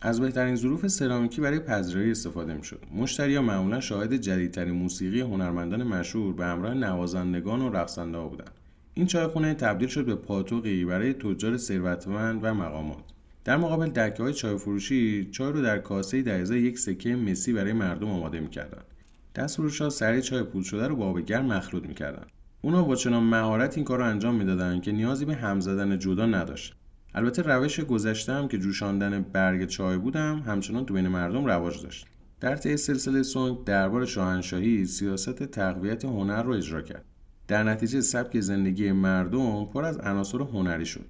از 0.02 0.22
بهترین 0.22 0.56
ظروف 0.56 0.88
سرامیکی 0.88 1.42
برای 1.42 1.60
پذیرایی 1.60 2.12
استفاده 2.12 2.54
می‌شد. 2.54 2.80
مشتریا 2.96 3.42
معمولا 3.42 3.80
شاهد 3.80 4.14
جدیدترین 4.14 4.74
موسیقی 4.74 5.22
هنرمندان 5.22 5.84
مشهور 5.84 6.34
به 6.34 6.46
همراه 6.46 6.74
نوازندگان 6.74 7.62
و 7.62 7.70
رقصنده 7.70 8.20
بودند. 8.20 8.52
این 8.94 9.06
چایخونه 9.06 9.54
تبدیل 9.54 9.88
شد 9.88 10.06
به 10.06 10.16
پاتوقی 10.16 10.86
برای 10.86 11.14
تجار 11.14 11.58
ثروتمند 11.58 12.40
و 12.44 12.54
مقامات. 12.54 13.04
در 13.46 13.58
مقابل 13.58 13.90
دکه 13.90 14.24
های 14.24 14.34
چای 14.34 14.58
فروشی 14.58 15.30
چای 15.32 15.52
رو 15.52 15.62
در 15.62 15.80
کاسه 15.80 16.22
در 16.22 16.42
ازای 16.42 16.62
یک 16.62 16.80
سکه 16.80 17.16
مسی 17.16 17.54
برای 17.54 17.74
مردم 17.74 18.08
آماده 18.08 18.40
می‌کردند. 18.40 18.86
ها 19.80 19.90
سریع 19.90 20.22
چای 20.22 20.44
پول 20.44 20.64
شده 20.64 20.88
رو 20.88 20.96
با 20.96 21.06
آب 21.06 21.20
گرم 21.20 21.46
مخلوط 21.46 21.88
می‌کردند. 21.88 22.28
اونا 22.62 22.84
با 22.84 22.96
چنان 22.96 23.24
مهارت 23.24 23.78
این 23.78 23.86
کار 23.86 23.98
رو 23.98 24.06
انجام 24.06 24.36
می‌دادند 24.36 24.82
که 24.82 24.92
نیازی 24.92 25.26
به 25.26 25.36
هم 25.36 25.60
زدن 25.60 26.00
جدا 26.00 26.26
نداشت. 26.26 26.76
البته 27.13 27.41
روش 27.41 27.80
گذشته 27.80 28.34
هم 28.34 28.48
که 28.48 28.58
جوشاندن 28.58 29.22
برگ 29.22 29.65
چای 29.65 29.98
بودم 29.98 30.39
همچنان 30.39 30.86
تو 30.86 30.93
بین 30.93 31.08
مردم 31.08 31.45
رواج 31.45 31.84
داشت. 31.84 32.08
در 32.39 32.56
طی 32.56 32.78
سلسله 32.78 33.24
سونگ 33.24 33.63
دربار 33.63 34.06
شاهنشاهی 34.06 34.86
سیاست 34.86 35.43
تقویت 35.43 36.06
هنر 36.06 36.43
رو 36.43 36.54
اجرا 36.54 36.82
کرد. 36.82 37.06
در 37.48 37.63
نتیجه 37.63 38.02
سبک 38.02 38.39
زندگی 38.39 38.91
مردم 38.91 39.65
پر 39.65 39.86
از 39.86 39.98
عناصر 39.98 40.38
هنری 40.38 40.86
شد. 40.86 41.06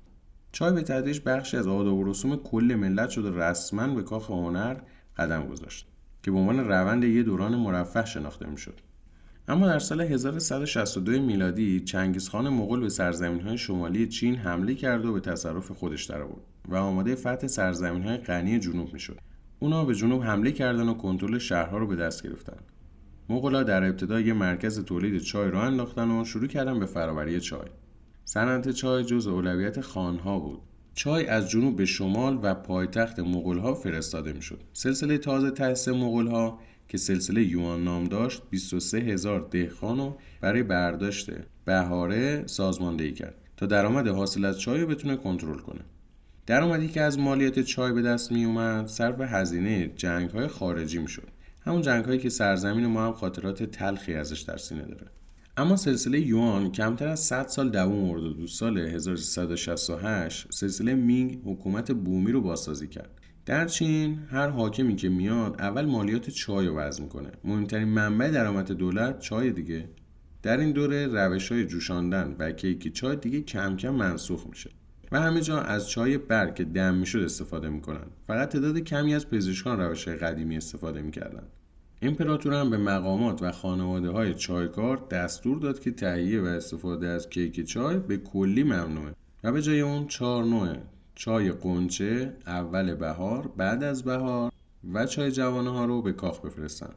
چای 0.51 0.73
به 0.73 0.81
تدریج 0.81 1.21
بخشی 1.25 1.57
از 1.57 1.67
آداب 1.67 1.97
و 1.97 2.03
رسوم 2.03 2.35
کل 2.35 2.75
ملت 2.79 3.09
شد 3.09 3.25
و 3.25 3.39
رسما 3.39 3.87
به 3.87 4.03
کاخ 4.03 4.31
هنر 4.31 4.77
قدم 5.17 5.47
گذاشت 5.47 5.87
که 6.23 6.31
به 6.31 6.37
عنوان 6.37 6.59
روند 6.59 7.03
یه 7.03 7.23
دوران 7.23 7.55
مرفه 7.55 8.05
شناخته 8.05 8.47
می‌شد. 8.47 8.79
اما 9.49 9.67
در 9.67 9.79
سال 9.79 10.01
1162 10.01 11.11
میلادی 11.11 11.79
چنگیزخان 11.79 12.49
مغول 12.49 12.79
به 12.79 12.89
سرزمین 12.89 13.41
های 13.41 13.57
شمالی 13.57 14.07
چین 14.07 14.35
حمله 14.35 14.75
کرد 14.75 15.05
و 15.05 15.13
به 15.13 15.19
تصرف 15.19 15.71
خودش 15.71 16.05
درآورد 16.05 16.41
و 16.67 16.75
آماده 16.75 17.15
فتح 17.15 17.47
سرزمین 17.47 18.01
های 18.03 18.17
غنی 18.17 18.59
جنوب 18.59 18.93
می‌شد. 18.93 19.19
اونا 19.59 19.85
به 19.85 19.95
جنوب 19.95 20.23
حمله 20.23 20.51
کردن 20.51 20.89
و 20.89 20.93
کنترل 20.93 21.37
شهرها 21.37 21.77
رو 21.77 21.87
به 21.87 21.95
دست 21.95 22.23
گرفتن. 22.23 22.57
مغولا 23.29 23.63
در 23.63 23.83
ابتدا 23.83 24.19
یه 24.19 24.33
مرکز 24.33 24.85
تولید 24.85 25.21
چای 25.21 25.51
را 25.51 25.63
انداختن 25.63 26.11
و 26.11 26.25
شروع 26.25 26.47
کردن 26.47 26.79
به 26.79 26.85
فراوری 26.85 27.39
چای. 27.39 27.69
صنعت 28.25 28.69
چای 28.69 29.03
جز 29.03 29.27
اولویت 29.27 29.81
خانها 29.81 30.39
بود. 30.39 30.61
چای 30.93 31.27
از 31.27 31.49
جنوب 31.49 31.75
به 31.75 31.85
شمال 31.85 32.39
و 32.43 32.53
پایتخت 32.53 33.19
مغولها 33.19 33.73
فرستاده 33.73 34.33
می‌شد. 34.33 34.59
سلسله 34.73 35.17
تازه 35.17 35.51
تأسیس 35.51 35.87
مغولها 35.87 36.59
که 36.89 36.97
سلسله 36.97 37.43
یوان 37.43 37.83
نام 37.83 38.03
داشت 38.03 38.41
23 38.49 38.97
هزار 38.97 39.47
دهخان 39.51 40.15
برای 40.41 40.63
برداشت 40.63 41.29
بهاره 41.65 42.43
سازماندهی 42.47 43.11
کرد 43.11 43.35
تا 43.57 43.65
درآمد 43.65 44.07
حاصل 44.07 44.45
از 44.45 44.59
چای 44.59 44.81
رو 44.81 44.87
بتونه 44.87 45.15
کنترل 45.15 45.59
کنه. 45.59 45.81
درآمدی 46.45 46.87
که 46.87 47.01
از 47.01 47.19
مالیات 47.19 47.59
چای 47.59 47.91
به 47.93 48.01
دست 48.01 48.31
می 48.31 48.45
اومد 48.45 48.87
صرف 48.87 49.21
هزینه 49.21 49.87
جنگ 49.95 50.29
های 50.29 50.47
خارجی 50.47 50.99
می 50.99 51.07
شد. 51.07 51.27
همون 51.61 51.81
جنگ 51.81 52.05
هایی 52.05 52.19
که 52.19 52.29
سرزمین 52.29 52.85
ما 52.85 53.05
هم 53.05 53.13
خاطرات 53.13 53.63
تلخی 53.63 54.13
ازش 54.13 54.41
در 54.41 54.57
سینه 54.57 54.85
داره. 54.85 55.07
اما 55.57 55.75
سلسله 55.75 56.19
یوان 56.19 56.71
کمتر 56.71 57.07
از 57.07 57.19
100 57.19 57.47
سال 57.47 57.69
دوام 57.69 58.05
آورد 58.05 58.23
و 58.23 58.47
سال 58.47 58.77
1368 58.77 60.47
سلسله 60.51 60.95
مینگ 60.95 61.41
حکومت 61.45 61.91
بومی 61.91 62.31
رو 62.31 62.41
بازسازی 62.41 62.87
کرد. 62.87 63.18
در 63.49 63.65
چین 63.65 64.19
هر 64.31 64.49
حاکمی 64.49 64.95
که 64.95 65.09
میاد 65.09 65.61
اول 65.61 65.85
مالیات 65.85 66.29
چای 66.29 66.67
رو 66.67 66.75
وضع 66.75 67.03
می‌کنه. 67.03 67.31
مهمترین 67.43 67.87
منبع 67.87 68.31
درآمد 68.31 68.71
دولت 68.71 69.19
چای 69.19 69.51
دیگه. 69.51 69.89
در 70.43 70.57
این 70.57 70.71
دوره 70.71 71.07
روش 71.07 71.51
های 71.51 71.65
جوشاندن 71.65 72.35
و 72.39 72.51
کیک 72.51 72.93
چای 72.93 73.15
دیگه 73.15 73.41
کم 73.41 73.77
کم 73.77 73.89
منسوخ 73.89 74.47
میشه 74.47 74.69
و 75.11 75.21
همه 75.21 75.41
جا 75.41 75.61
از 75.61 75.89
چای 75.89 76.17
برگ 76.17 76.55
که 76.55 76.63
دم 76.63 76.95
می‌شد 76.95 77.19
استفاده 77.19 77.69
می‌کنن. 77.69 78.05
فقط 78.27 78.49
تعداد 78.49 78.77
کمی 78.77 79.15
از 79.15 79.29
پزشکان 79.29 79.79
روش 79.79 80.07
قدیمی 80.07 80.57
استفاده 80.57 81.01
می‌کردن. 81.01 81.43
امپراتور 82.01 82.53
هم 82.53 82.69
به 82.69 82.77
مقامات 82.77 83.41
و 83.41 83.51
خانواده 83.51 84.09
های 84.09 84.33
چایکار 84.33 85.07
دستور 85.11 85.59
داد 85.59 85.79
که 85.79 85.91
تهیه 85.91 86.41
و 86.41 86.45
استفاده 86.45 87.07
از 87.07 87.29
کیک 87.29 87.65
چای 87.65 87.99
به 87.99 88.17
کلی 88.17 88.63
ممنوعه 88.63 89.13
و 89.43 89.51
به 89.51 89.61
جای 89.61 89.81
اون 89.81 90.07
چهار 90.07 90.43
نوع 90.43 90.77
چای 91.19 91.51
قنچه 91.51 92.33
اول 92.47 92.95
بهار 92.95 93.47
بعد 93.57 93.83
از 93.83 94.03
بهار 94.03 94.51
و 94.93 95.05
چای 95.05 95.31
جوانه 95.31 95.69
ها 95.69 95.85
رو 95.85 96.01
به 96.01 96.13
کاخ 96.13 96.39
بفرستن 96.45 96.89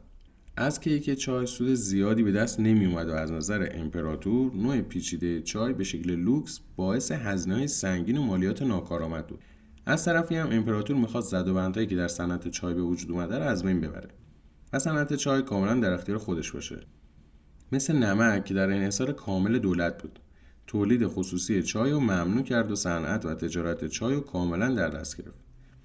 از 0.57 0.79
کیک 0.79 1.13
چای 1.13 1.45
سود 1.45 1.73
زیادی 1.73 2.23
به 2.23 2.31
دست 2.31 2.59
نمی 2.59 2.85
اومد 2.85 3.09
و 3.09 3.13
از 3.13 3.31
نظر 3.31 3.69
امپراتور 3.71 4.53
نوع 4.55 4.81
پیچیده 4.81 5.41
چای 5.41 5.73
به 5.73 5.83
شکل 5.83 6.15
لوکس 6.15 6.59
باعث 6.75 7.11
هزینه 7.11 7.67
سنگین 7.67 8.17
و 8.17 8.23
مالیات 8.23 8.61
ناکارآمد 8.61 9.27
بود. 9.27 9.39
از 9.85 10.05
طرفی 10.05 10.35
هم 10.35 10.49
امپراتور 10.51 10.95
می‌خواست 10.95 11.31
زد 11.31 11.47
و 11.47 11.53
بندهایی 11.53 11.87
که 11.87 11.95
در 11.95 12.07
صنعت 12.07 12.47
چای 12.47 12.73
به 12.73 12.81
وجود 12.81 13.11
اومده 13.11 13.37
رو 13.37 13.43
از 13.43 13.63
بین 13.63 13.81
ببره 13.81 14.09
و 14.73 14.79
صنعت 14.79 15.13
چای 15.13 15.41
کاملا 15.41 15.79
در 15.79 15.93
اختیار 15.93 16.17
خودش 16.17 16.51
باشه. 16.51 16.79
مثل 17.71 17.95
نمک 17.95 18.45
که 18.45 18.53
در 18.53 18.71
انحصار 18.71 19.11
کامل 19.11 19.59
دولت 19.59 20.01
بود. 20.01 20.19
تولید 20.67 21.07
خصوصی 21.07 21.63
چای 21.63 21.91
رو 21.91 21.99
ممنوع 21.99 22.43
کرد 22.43 22.71
و 22.71 22.75
صنعت 22.75 23.25
و 23.25 23.35
تجارت 23.35 23.87
چای 23.87 24.15
رو 24.15 24.21
کاملا 24.21 24.69
در 24.69 24.89
دست 24.89 25.17
گرفت. 25.17 25.39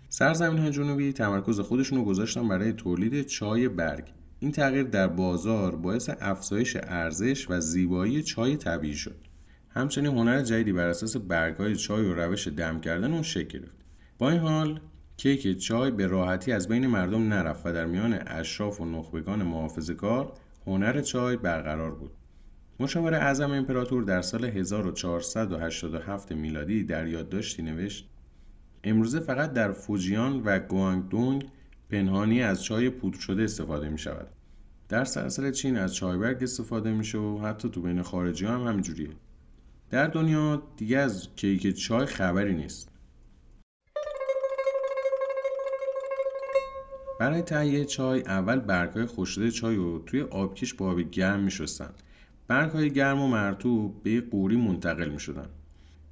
سرزمین 0.09 0.59
های 0.59 0.71
جنوبی 0.71 1.13
تمرکز 1.13 1.61
خودشون 1.61 1.99
رو 1.99 2.05
گذاشتن 2.05 2.49
برای 2.49 2.73
تولید 2.73 3.27
چای 3.27 3.69
برگ. 3.69 4.05
این 4.41 4.53
تغییر 4.53 4.83
در 4.83 5.07
بازار 5.07 5.77
باعث 5.77 6.11
افزایش 6.21 6.77
ارزش 6.83 7.51
و 7.51 7.61
زیبایی 7.61 8.23
چای 8.23 8.57
طبیعی 8.57 8.95
شد. 8.95 9.17
همچنین 9.71 10.13
هنر 10.13 10.43
جدیدی 10.43 10.73
بر 10.73 10.89
اساس 10.89 11.17
برگهای 11.17 11.77
چای 11.77 12.05
و 12.05 12.15
روش 12.15 12.49
دم 12.49 12.81
کردن 12.81 13.13
اون 13.13 13.23
شکل 13.23 13.59
گرفت. 13.59 13.77
با 14.19 14.31
این 14.31 14.41
حال 14.41 14.81
کیک 15.17 15.59
چای 15.59 15.91
به 15.91 16.07
راحتی 16.07 16.53
از 16.53 16.69
بین 16.69 16.87
مردم 16.87 17.29
نرفت 17.29 17.67
و 17.67 17.73
در 17.73 17.87
میان 17.87 18.19
اشراف 18.27 18.81
و 18.81 18.85
نخبگان 18.85 19.43
محافظه 19.43 19.95
کار 19.95 20.33
هنر 20.67 21.01
چای 21.01 21.37
برقرار 21.37 21.95
بود. 21.95 22.11
مشاور 22.81 23.15
اعظم 23.15 23.51
امپراتور 23.51 24.03
در 24.03 24.23
سال 24.23 24.45
1487 24.45 26.33
میلادی 26.33 26.85
در 26.85 27.07
یادداشتی 27.07 27.63
نوشت 27.63 28.09
امروزه 28.85 29.21
فقط 29.21 29.53
در 29.53 29.73
فوجیان 29.73 30.43
و 30.45 30.59
گوانگدونگ 30.59 31.49
پنهانی 31.91 32.43
از 32.43 32.65
چای 32.65 32.91
پودر 32.91 33.19
شده 33.19 33.43
استفاده 33.43 33.89
می 33.89 33.99
شود. 33.99 34.29
در 34.89 35.05
سراسر 35.05 35.51
چین 35.51 35.77
از 35.77 35.95
چای 35.95 36.19
برگ 36.19 36.43
استفاده 36.43 36.93
میشه 36.93 37.19
و 37.19 37.39
حتی 37.39 37.69
تو 37.69 37.83
بین 37.83 38.03
خارجی 38.03 38.47
هم 38.47 38.67
همینجوریه. 38.67 39.11
در 39.91 40.07
دنیا 40.07 40.63
دیگه 40.77 40.99
از 40.99 41.29
کیک 41.37 41.77
چای 41.77 42.07
خبری 42.07 42.55
نیست. 42.55 42.89
برای 47.21 47.43
تهیه 47.43 47.85
چای 47.85 48.23
اول 48.23 48.61
برگهای 48.61 49.07
خوشده 49.07 49.51
چای 49.51 49.77
رو 49.77 49.99
توی 49.99 50.21
آبکش 50.21 50.75
با 50.75 50.91
آب 50.91 51.01
گرم 51.01 51.41
میشستن 51.41 51.91
برگ 52.49 52.71
های 52.71 52.91
گرم 52.91 53.21
و 53.21 53.29
مرتوب 53.29 54.03
به 54.03 54.21
قوری 54.21 54.57
منتقل 54.57 55.09
می 55.09 55.21
شدن. 55.21 55.47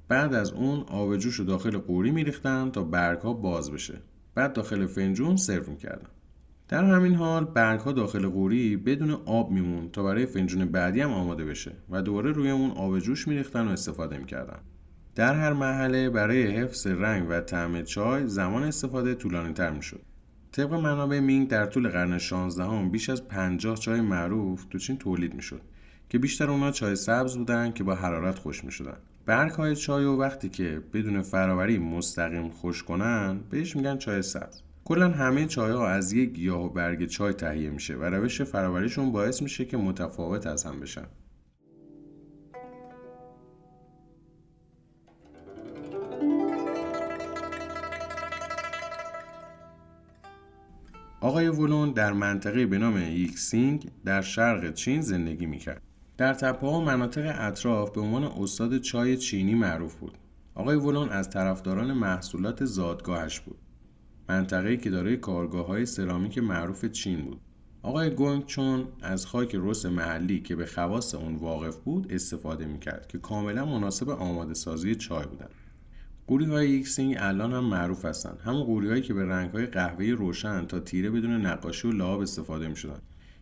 بعد 0.07 0.33
از 0.33 0.51
اون 0.51 0.79
آب 0.79 1.17
جوش 1.17 1.35
رو 1.35 1.45
داخل 1.45 1.77
قوری 1.77 2.11
می 2.11 2.23
ریختن 2.23 2.71
تا 2.71 2.83
برگ 2.83 3.19
ها 3.19 3.33
باز 3.33 3.71
بشه. 3.71 4.01
بعد 4.35 4.53
داخل 4.53 4.85
فنجون 4.85 5.35
سرو 5.35 5.69
می 5.71 5.77
کردن. 5.77 6.09
در 6.67 6.83
همین 6.83 7.15
حال 7.15 7.45
برگ 7.45 7.79
ها 7.79 7.91
داخل 7.91 8.27
قوری 8.27 8.77
بدون 8.77 9.11
آب 9.11 9.51
میمون 9.51 9.89
تا 9.89 10.03
برای 10.03 10.25
فنجون 10.25 10.65
بعدی 10.65 11.01
هم 11.01 11.11
آماده 11.11 11.45
بشه 11.45 11.71
و 11.89 12.01
دوباره 12.01 12.31
روی 12.31 12.49
اون 12.49 12.71
آب 12.71 12.99
جوش 12.99 13.27
می 13.27 13.35
ریختن 13.35 13.67
و 13.67 13.71
استفاده 13.71 14.23
کردن. 14.23 14.59
در 15.15 15.35
هر 15.35 15.53
مرحله 15.53 16.09
برای 16.09 16.47
حفظ 16.47 16.87
رنگ 16.87 17.27
و 17.29 17.41
طعم 17.41 17.81
چای 17.81 18.27
زمان 18.27 18.63
استفاده 18.63 19.15
طولانی 19.15 19.53
تر 19.53 19.79
شد. 19.79 20.01
طبق 20.51 20.73
منابع 20.73 21.19
مینگ 21.19 21.47
در 21.47 21.65
طول 21.65 21.89
قرن 21.89 22.17
16 22.17 22.63
هم 22.63 22.89
بیش 22.89 23.09
از 23.09 23.27
50 23.27 23.77
چای 23.77 24.01
معروف 24.01 24.65
تو 24.65 24.77
چین 24.77 24.97
تولید 24.97 25.39
شد 25.39 25.61
که 26.09 26.17
بیشتر 26.17 26.49
اونا 26.49 26.71
چای 26.71 26.95
سبز 26.95 27.37
بودن 27.37 27.71
که 27.71 27.83
با 27.83 27.95
حرارت 27.95 28.39
خوش 28.39 28.63
می 28.63 28.71
شدن 28.71 28.97
برگ 29.25 29.51
های 29.51 29.75
چای 29.75 30.05
و 30.05 30.15
وقتی 30.15 30.49
که 30.49 30.81
بدون 30.93 31.21
فراوری 31.21 31.77
مستقیم 31.77 32.49
خوش 32.49 32.83
کنن 32.83 33.39
بهش 33.49 33.75
میگن 33.75 33.97
چای 33.97 34.21
سبز. 34.21 34.61
کلا 34.85 35.09
همه 35.09 35.45
چای 35.45 35.71
ها 35.71 35.87
از 35.87 36.13
یک 36.13 36.29
گیاه 36.29 36.65
و 36.65 36.69
برگ 36.69 37.05
چای 37.05 37.33
تهیه 37.33 37.69
میشه 37.69 37.95
و 37.95 38.03
روش 38.03 38.41
فراوریشون 38.41 39.11
باعث 39.11 39.41
میشه 39.41 39.65
که 39.65 39.77
متفاوت 39.77 40.47
از 40.47 40.63
هم 40.63 40.79
بشن. 40.79 41.05
آقای 51.21 51.47
ولون 51.47 51.91
در 51.91 52.13
منطقه 52.13 52.65
به 52.65 52.77
نام 52.77 52.97
یکسینگ 52.97 53.91
در 54.05 54.21
شرق 54.21 54.73
چین 54.73 55.01
زندگی 55.01 55.45
می‌کرد. 55.45 55.86
در 56.17 56.33
تپه 56.33 56.67
و 56.67 56.81
مناطق 56.81 57.35
اطراف 57.39 57.91
به 57.91 58.01
عنوان 58.01 58.23
استاد 58.23 58.77
چای 58.77 59.17
چینی 59.17 59.55
معروف 59.55 59.95
بود. 59.95 60.17
آقای 60.55 60.77
ولون 60.77 61.09
از 61.09 61.29
طرفداران 61.29 61.93
محصولات 61.93 62.65
زادگاهش 62.65 63.39
بود. 63.39 63.57
منطقه‌ای 64.29 64.77
که 64.77 64.89
دارای 64.89 65.17
کارگاه 65.17 65.67
های 65.67 65.85
سرامیک 65.85 66.37
معروف 66.37 66.85
چین 66.85 67.21
بود. 67.21 67.41
آقای 67.81 68.09
گونگ 68.09 68.45
چون 68.45 68.87
از 69.01 69.25
خاک 69.25 69.55
رس 69.59 69.85
محلی 69.85 70.39
که 70.39 70.55
به 70.55 70.65
خواص 70.65 71.15
اون 71.15 71.35
واقف 71.35 71.77
بود 71.77 72.13
استفاده 72.13 72.65
می‌کرد 72.65 73.07
که 73.07 73.17
کاملا 73.17 73.65
مناسب 73.65 74.09
آماده 74.09 74.53
سازی 74.53 74.95
چای 74.95 75.25
بودند. 75.25 75.51
قوری 76.27 76.45
های 76.45 76.69
یکسینگ 76.69 77.15
الان 77.19 77.53
هم 77.53 77.63
معروف 77.63 78.05
هستند 78.05 78.39
همون 78.39 78.63
قوری 78.63 78.89
هایی 78.89 79.01
که 79.01 79.13
به 79.13 79.25
رنگ 79.25 79.51
های 79.51 79.65
قهوه‌ای 79.65 80.11
روشن 80.11 80.65
تا 80.65 80.79
تیره 80.79 81.09
بدون 81.09 81.45
نقاشی 81.45 81.87
و 81.87 81.91
لعاب 81.91 82.21
استفاده 82.21 82.67
می‌شدن. 82.67 82.99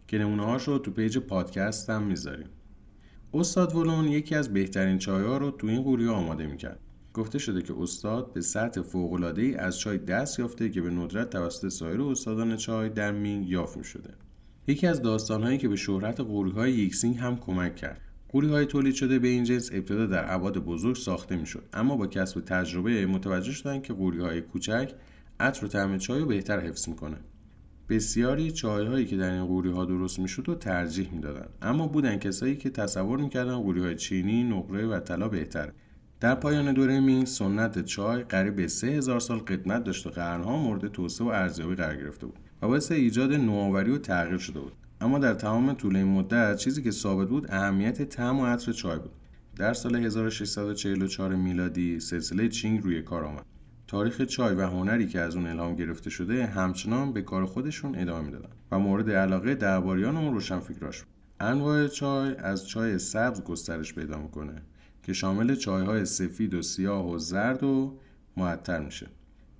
که 0.08 0.18
نمونه 0.18 0.46
هاش 0.46 0.64
رو 0.64 0.78
تو 0.78 0.92
پیج 0.92 1.18
پادکست 1.18 1.90
هم 1.90 2.04
می‌ذاریم. 2.04 2.48
استاد 3.36 3.76
ولون 3.76 4.08
یکی 4.08 4.36
از 4.36 4.54
بهترین 4.54 4.98
چای 4.98 5.24
ها 5.24 5.38
رو 5.38 5.52
تو 5.52 5.67
این 5.67 5.84
قوری 5.84 6.08
آماده 6.08 6.48
می‌کرد 6.48 6.80
گفته 7.13 7.39
شده 7.39 7.62
که 7.62 7.74
استاد 7.80 8.34
به 8.34 8.41
سطح 8.41 8.82
ای 9.38 9.56
از 9.56 9.80
چای 9.80 9.98
دست 9.98 10.39
یافته 10.39 10.69
که 10.69 10.82
به 10.82 10.89
ندرت 10.89 11.30
توسط 11.30 11.67
سایر 11.67 12.02
استادان 12.02 12.58
چای 12.58 12.89
در 12.89 13.12
مینگ 13.12 13.50
یافت 13.50 13.84
شده. 13.84 14.13
یکی 14.67 14.88
از 14.88 15.02
داستانهایی 15.02 15.58
که 15.58 15.67
به 15.67 15.76
شهرت 15.76 16.19
های 16.56 16.74
یکسینگ 16.74 17.17
هم 17.17 17.38
کمک 17.38 17.76
کرد. 17.76 18.02
های 18.34 18.65
تولید 18.65 18.95
شده 18.95 19.19
به 19.19 19.28
این 19.28 19.43
جنس 19.43 19.69
ابتدا 19.74 20.06
در 20.06 20.34
ابعاد 20.34 20.58
بزرگ 20.58 20.95
ساخته 20.95 21.36
می‌شد 21.36 21.63
اما 21.74 21.95
با 21.95 22.08
کسب 22.08 22.41
تجربه 22.41 23.06
متوجه 23.06 23.52
شدند 23.52 23.84
که 23.84 23.93
های 23.93 24.41
کوچک 24.41 24.91
عطر 25.39 25.65
و 25.65 25.67
طعم 25.67 25.98
چای 25.98 26.19
رو 26.19 26.26
بهتر 26.26 26.60
حفظ 26.60 26.89
می‌کنه. 26.89 27.17
بسیاری 27.89 28.52
چایهایی 28.52 29.06
که 29.06 29.17
در 29.17 29.32
این 29.32 29.45
قوری 29.45 29.71
ها 29.71 29.86
درست 29.86 30.19
می‌شد 30.19 30.50
و 30.50 30.56
ترجیح 30.56 31.10
می‌دادند 31.13 31.50
اما 31.62 31.88
بودن 31.88 32.17
کسایی 32.17 32.56
که 32.56 32.69
تصور 32.69 33.19
می‌کردن 33.19 33.56
قوری 33.56 33.82
های 33.82 33.95
چینی 33.95 34.43
نقره 34.43 34.86
و 34.88 35.00
طلا 35.00 35.30
بهتره. 35.30 35.74
در 36.19 36.36
پایان 36.36 36.74
دوره 36.74 37.00
مینگ 37.00 37.26
سنت 37.26 37.86
چای 37.86 38.24
قریب 38.24 38.56
به 38.56 38.67
3000 38.67 39.19
سال 39.19 39.38
قدمت 39.38 39.84
داشت 39.84 40.08
و 40.08 40.10
قرنها 40.10 40.58
مورد 40.58 40.88
توسعه 40.88 41.28
و 41.28 41.30
ارزیابی 41.30 41.76
قرار 41.76 41.95
گرفته 41.95 42.26
بود 42.26 42.39
و 42.62 42.67
باعث 42.67 42.91
ایجاد 42.91 43.34
نوآوری 43.34 43.91
و 43.91 43.98
تغییر 43.98 44.38
شده 44.38 44.60
بود. 44.60 44.74
اما 45.02 45.19
در 45.19 45.34
تمام 45.34 45.74
طول 45.74 45.95
این 45.95 46.08
مدت 46.08 46.58
چیزی 46.58 46.84
که 46.84 46.91
ثابت 46.91 47.30
بود 47.30 47.52
اهمیت 47.52 48.02
طعم 48.02 48.39
و 48.39 48.45
عطر 48.45 48.71
چای 48.71 49.00
بود. 49.00 49.12
در 49.56 49.74
سال 49.74 49.95
1644 49.95 51.36
میلادی 51.36 52.00
سلسله 52.00 52.50
چینگ 52.50 52.84
روی 52.84 53.02
کار 53.02 53.24
آمد. 53.24 53.45
تاریخ 53.88 54.21
چای 54.21 54.56
و 54.56 54.62
هنری 54.62 55.08
که 55.08 55.19
از 55.19 55.36
اون 55.36 55.48
الهام 55.48 55.76
گرفته 55.76 56.10
شده 56.10 56.45
همچنان 56.45 57.13
به 57.13 57.21
کار 57.21 57.45
خودشون 57.45 57.95
ادامه 57.95 58.26
می‌دادن 58.26 58.50
و 58.71 58.80
مورد 58.80 59.12
علاقه 59.12 59.56
درباریان 59.56 60.17
و 60.17 60.32
روشنفکراش 60.32 61.02
بود. 61.02 61.13
انواع 61.39 61.88
چای 61.88 62.36
از 62.36 62.67
چای 62.67 63.00
سبز 63.00 63.43
گسترش 63.43 63.93
پیدا 63.93 64.17
می‌کنه 64.17 64.62
که 65.04 65.13
شامل 65.13 65.56
چایهای 65.56 66.06
سفید 66.06 66.54
و 66.54 66.62
سیاه 66.62 67.12
و 67.12 67.17
زرد 67.17 67.63
و 67.63 68.00
معطر 68.38 68.80
میشه. 68.80 69.08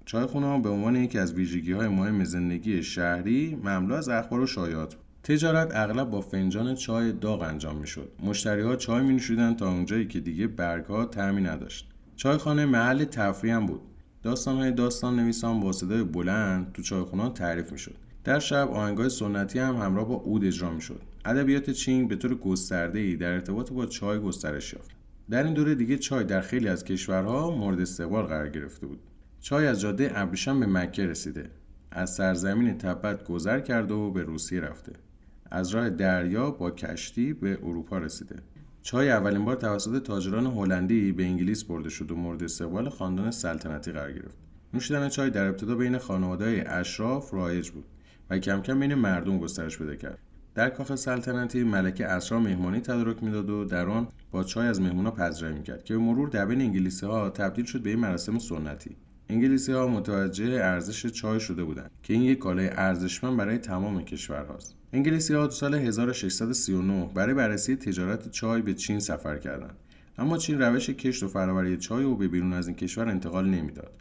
چای 0.06 0.26
خونه 0.26 0.62
به 0.62 0.70
عنوان 0.70 0.96
یکی 0.96 1.20
از 1.20 1.34
ویژگی 1.34 1.72
های 1.72 1.88
مهم 1.88 2.24
زندگی 2.24 2.84
شهری 2.84 3.60
مملو 3.64 3.94
از 3.94 4.10
اخبار 4.10 4.40
و 4.40 4.48
شایعات 4.48 4.96
تجارت 5.24 5.76
اغلب 5.76 6.10
با 6.10 6.22
فنجان 6.22 6.76
چای 6.76 7.12
داغ 7.12 7.42
انجام 7.42 7.78
می‌شد. 7.78 8.12
مشتری 8.24 8.62
ها 8.62 8.76
چای 8.76 9.04
می 9.04 9.20
تا 9.60 9.70
اونجایی 9.70 10.08
که 10.08 10.20
دیگه 10.20 10.48
برگ 10.48 10.86
ها 10.86 11.06
تعمی 11.06 11.42
نداشت 11.42 11.90
چایخانه 12.16 12.66
محل 12.66 13.04
تفریح 13.04 13.60
بود. 13.60 13.82
داستان 14.26 14.56
های 14.56 14.72
داستان 14.72 15.16
نویسان 15.16 15.60
با 15.60 15.72
صدای 15.72 16.04
بلند 16.04 16.72
تو 16.74 16.82
چایخونه 16.82 17.30
تعریف 17.30 17.72
می‌شد. 17.72 17.96
در 18.24 18.40
شب 18.40 18.70
آهنگای 18.72 19.10
سنتی 19.10 19.60
هم 19.60 19.76
همراه 19.76 20.08
با 20.08 20.16
اود 20.16 20.46
اجرا 20.46 20.72
می‌شد. 20.72 21.02
ادبیات 21.26 21.70
چین 21.70 22.08
به 22.08 22.16
طور 22.16 22.36
گسترده 22.36 23.00
ای 23.00 23.16
در 23.16 23.32
ارتباط 23.32 23.72
با 23.72 23.86
چای 23.86 24.20
گسترش 24.20 24.74
یافت. 24.74 24.92
در 25.30 25.44
این 25.44 25.54
دوره 25.54 25.76
دیگه 25.76 25.98
چای 25.98 26.24
در 26.24 26.42
خیلی 26.42 26.68
از 26.68 26.84
کشورها 26.84 27.52
مورد 27.52 27.82
استقبال 27.82 28.26
قرار 28.26 28.50
گرفته 28.50 28.88
بود. 28.88 29.00
چای 29.40 29.68
از 29.68 29.82
جاده 29.82 30.12
ابریشم 30.16 30.60
به 30.60 30.66
مکه 30.66 31.06
رسیده. 31.08 31.50
از 31.92 32.14
سرزمین 32.14 32.78
تبت 32.78 33.24
گذر 33.24 33.60
کرده 33.60 33.94
و 33.94 34.12
به 34.12 34.24
روسیه 34.24 34.60
رفته. 34.62 34.92
از 35.52 35.70
راه 35.70 35.90
دریا 35.90 36.52
با 36.52 36.72
کشتی 36.72 37.34
به 37.34 37.60
اروپا 37.64 37.98
رسیده. 37.98 38.36
چای 38.86 39.10
اولین 39.10 39.46
بار 39.46 39.56
توسط 39.56 40.04
تاجران 40.04 40.46
هلندی 40.46 41.12
به 41.12 41.24
انگلیس 41.24 41.64
برده 41.64 41.90
شد 41.90 42.12
و 42.12 42.16
مورد 42.16 42.44
استقبال 42.44 42.90
خاندان 42.90 43.32
سلطنتی 43.32 43.92
قرار 43.92 44.12
گرفت. 44.12 44.36
نوشیدن 44.74 45.10
چای 45.10 45.30
در 45.30 45.48
ابتدا 45.48 45.76
بین 45.76 45.98
خانواده 45.98 46.66
اشراف 46.68 47.34
رایج 47.34 47.70
بود 47.70 47.86
و 48.30 48.40
کم 48.40 48.62
کم 48.62 48.80
بین 48.80 48.96
مردم 48.96 49.38
گسترش 49.40 49.78
پیدا 49.78 49.96
کرد. 49.96 50.18
در 50.56 50.70
کاخ 50.70 50.96
سلطنتی 50.96 51.64
ملکه 51.64 52.06
اسرا 52.06 52.40
مهمانی 52.40 52.80
تدارک 52.80 53.24
می‌داد 53.24 53.50
و 53.50 53.66
در 53.66 53.90
آن 53.90 54.08
با 54.32 54.44
چای 54.44 54.68
از 54.68 54.82
مهمونا 54.82 55.12
پذیرایی 55.12 55.56
می‌کرد 55.56 55.84
که 55.84 55.94
به 55.94 56.00
مرور 56.00 56.30
در 56.30 56.46
بین 56.46 56.62
انگلیسی 56.62 57.06
ها 57.06 57.30
تبدیل 57.30 57.66
شد 57.66 57.82
به 57.82 57.90
این 57.90 58.00
مراسم 58.00 58.40
سنتی. 58.40 58.96
انگلیسی 59.30 59.72
ها 59.72 59.88
متوجه 59.88 60.46
ارزش 60.46 61.06
چای 61.06 61.40
شده 61.40 61.64
بودند 61.64 61.92
که 62.04 62.14
این 62.14 62.24
یک 62.24 62.38
کالای 62.38 62.70
ارزشمند 62.70 63.38
برای 63.38 63.58
تمام 63.58 64.02
کشورهاست. 64.02 64.76
انگلیسی 64.94 65.34
ها 65.34 65.50
سال 65.50 65.76
1639 65.76 67.10
برای 67.14 67.34
بررسی 67.34 67.76
تجارت 67.76 68.32
چای 68.32 68.62
به 68.62 68.74
چین 68.74 69.00
سفر 69.00 69.38
کردند. 69.38 69.76
اما 70.18 70.38
چین 70.38 70.62
روش 70.62 70.90
کشت 70.90 71.24
و 71.24 71.28
فرآوری 71.28 71.78
چای 71.78 72.04
او 72.04 72.16
به 72.16 72.28
بیرون 72.28 72.54
از 72.54 72.68
این 72.68 72.76
کشور 72.76 73.10
انتقال 73.10 73.50
نمی‌داد. 73.50 73.92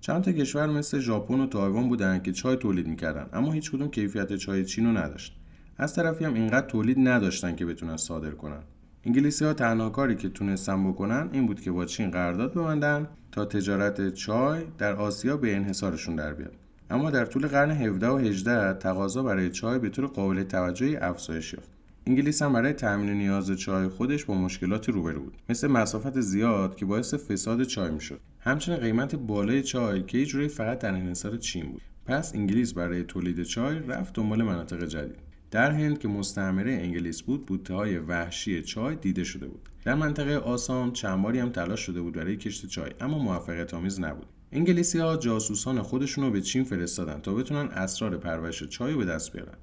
چند 0.00 0.22
تا 0.22 0.32
کشور 0.32 0.66
مثل 0.66 0.98
ژاپن 0.98 1.40
و 1.40 1.46
تایوان 1.46 1.88
بودند 1.88 2.22
که 2.22 2.32
چای 2.32 2.56
تولید 2.56 2.86
می‌کردند 2.86 3.30
اما 3.32 3.52
هیچ 3.52 3.70
کدوم 3.70 3.88
کیفیت 3.90 4.36
چای 4.36 4.64
چین 4.64 4.86
رو 4.86 4.92
نداشت. 4.92 5.36
از 5.76 5.94
طرفی 5.94 6.24
هم 6.24 6.34
اینقدر 6.34 6.66
تولید 6.66 6.96
نداشتن 6.98 7.56
که 7.56 7.66
بتونن 7.66 7.96
صادر 7.96 8.30
کنن. 8.30 8.62
انگلیسی 9.04 9.44
ها 9.44 9.52
تنها 9.52 9.90
کاری 9.90 10.16
که 10.16 10.28
تونستن 10.28 10.88
بکنن 10.88 11.28
این 11.32 11.46
بود 11.46 11.60
که 11.60 11.70
با 11.70 11.84
چین 11.84 12.10
قرارداد 12.10 12.52
ببندن 12.52 13.08
تا 13.32 13.44
تجارت 13.44 14.14
چای 14.14 14.62
در 14.78 14.96
آسیا 14.96 15.36
به 15.36 15.56
انحصارشون 15.56 16.16
در 16.16 16.34
بیاد. 16.34 16.52
اما 16.90 17.10
در 17.10 17.24
طول 17.24 17.46
قرن 17.46 17.70
17 17.70 18.08
و 18.08 18.16
18 18.16 18.72
تقاضا 18.72 19.22
برای 19.22 19.50
چای 19.50 19.78
به 19.78 19.88
طور 19.88 20.06
قابل 20.06 20.42
توجهی 20.42 20.96
افزایش 20.96 21.52
یافت. 21.52 21.68
انگلیس 22.06 22.42
هم 22.42 22.52
برای 22.52 22.72
تامین 22.72 23.10
نیاز 23.10 23.50
چای 23.50 23.88
خودش 23.88 24.24
با 24.24 24.34
مشکلاتی 24.34 24.92
روبرو 24.92 25.20
بود. 25.20 25.36
مثل 25.48 25.68
مسافت 25.68 26.20
زیاد 26.20 26.76
که 26.76 26.86
باعث 26.86 27.14
فساد 27.14 27.62
چای 27.62 27.90
می‌شد. 27.90 28.20
همچنین 28.40 28.78
قیمت 28.78 29.14
بالای 29.14 29.62
چای 29.62 30.02
که 30.02 30.18
یه 30.18 30.48
فقط 30.48 30.78
در 30.78 30.94
انحصار 30.94 31.36
چین 31.36 31.66
بود. 31.66 31.82
پس 32.06 32.34
انگلیس 32.34 32.72
برای 32.72 33.04
تولید 33.04 33.42
چای 33.42 33.78
رفت 33.78 34.14
دنبال 34.14 34.42
مناطق 34.42 34.84
جدید. 34.84 35.29
در 35.50 35.70
هند 35.70 35.98
که 35.98 36.08
مستعمره 36.08 36.72
انگلیس 36.72 37.22
بود 37.22 37.46
بوته 37.46 37.74
های 37.74 37.98
وحشی 37.98 38.62
چای 38.62 38.96
دیده 38.96 39.24
شده 39.24 39.46
بود. 39.46 39.68
در 39.84 39.94
منطقه 39.94 40.36
آسام 40.36 40.92
چند 40.92 41.22
باری 41.22 41.38
هم 41.38 41.50
تلاش 41.50 41.80
شده 41.80 42.00
بود 42.00 42.14
برای 42.14 42.36
کشت 42.36 42.66
چای 42.66 42.90
اما 43.00 43.18
موفقیت 43.18 43.74
آمیز 43.74 44.00
نبود. 44.00 44.26
انگلیسی 44.52 44.98
ها 44.98 45.16
جاسوسان 45.16 45.82
خودشون 45.82 46.24
رو 46.24 46.30
به 46.30 46.40
چین 46.40 46.64
فرستادن 46.64 47.20
تا 47.20 47.34
بتونن 47.34 47.68
اسرار 47.68 48.16
پرورش 48.16 48.64
چای 48.64 48.92
رو 48.92 48.98
به 48.98 49.04
دست 49.04 49.32
بیارن. 49.32 49.54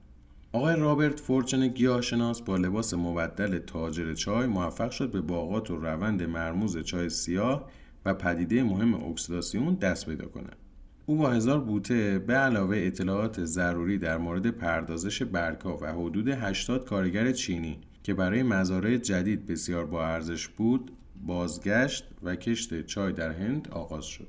آقای 0.52 0.76
رابرت 0.76 1.20
فورچن 1.20 1.68
گیاهشناس 1.68 2.42
با 2.42 2.58
لباس 2.58 2.94
مبدل 2.94 3.60
تاجر 3.60 4.14
چای 4.14 4.48
موفق 4.48 4.92
شد 4.92 5.12
به 5.12 5.22
باغات 5.22 5.72
و 5.72 5.76
روند 5.76 6.24
مرموز 6.24 6.78
چای 6.78 7.10
سیاه 7.10 7.70
و 8.06 8.14
پدیده 8.14 8.64
مهم 8.64 8.94
اکسیداسیون 8.94 9.76
دست 9.76 10.06
پیدا 10.06 10.26
کنه. 10.26 10.50
او 11.10 11.16
با 11.16 11.30
هزار 11.30 11.60
بوته 11.60 12.20
به 12.20 12.34
علاوه 12.34 12.78
اطلاعات 12.78 13.46
ضروری 13.46 13.98
در 13.98 14.18
مورد 14.18 14.48
پردازش 14.48 15.24
برگها 15.24 15.78
و 15.82 15.86
حدود 15.86 16.28
80 16.28 16.86
کارگر 16.86 17.32
چینی 17.32 17.80
که 18.04 18.14
برای 18.14 18.44
مزارع 18.44 18.98
جدید 18.98 19.46
بسیار 19.46 19.86
با 19.86 20.08
ارزش 20.08 20.48
بود 20.48 20.92
بازگشت 21.26 22.06
و 22.24 22.36
کشت 22.36 22.86
چای 22.86 23.14
در 23.14 23.32
هند 23.32 23.68
آغاز 23.72 24.06
شد. 24.06 24.28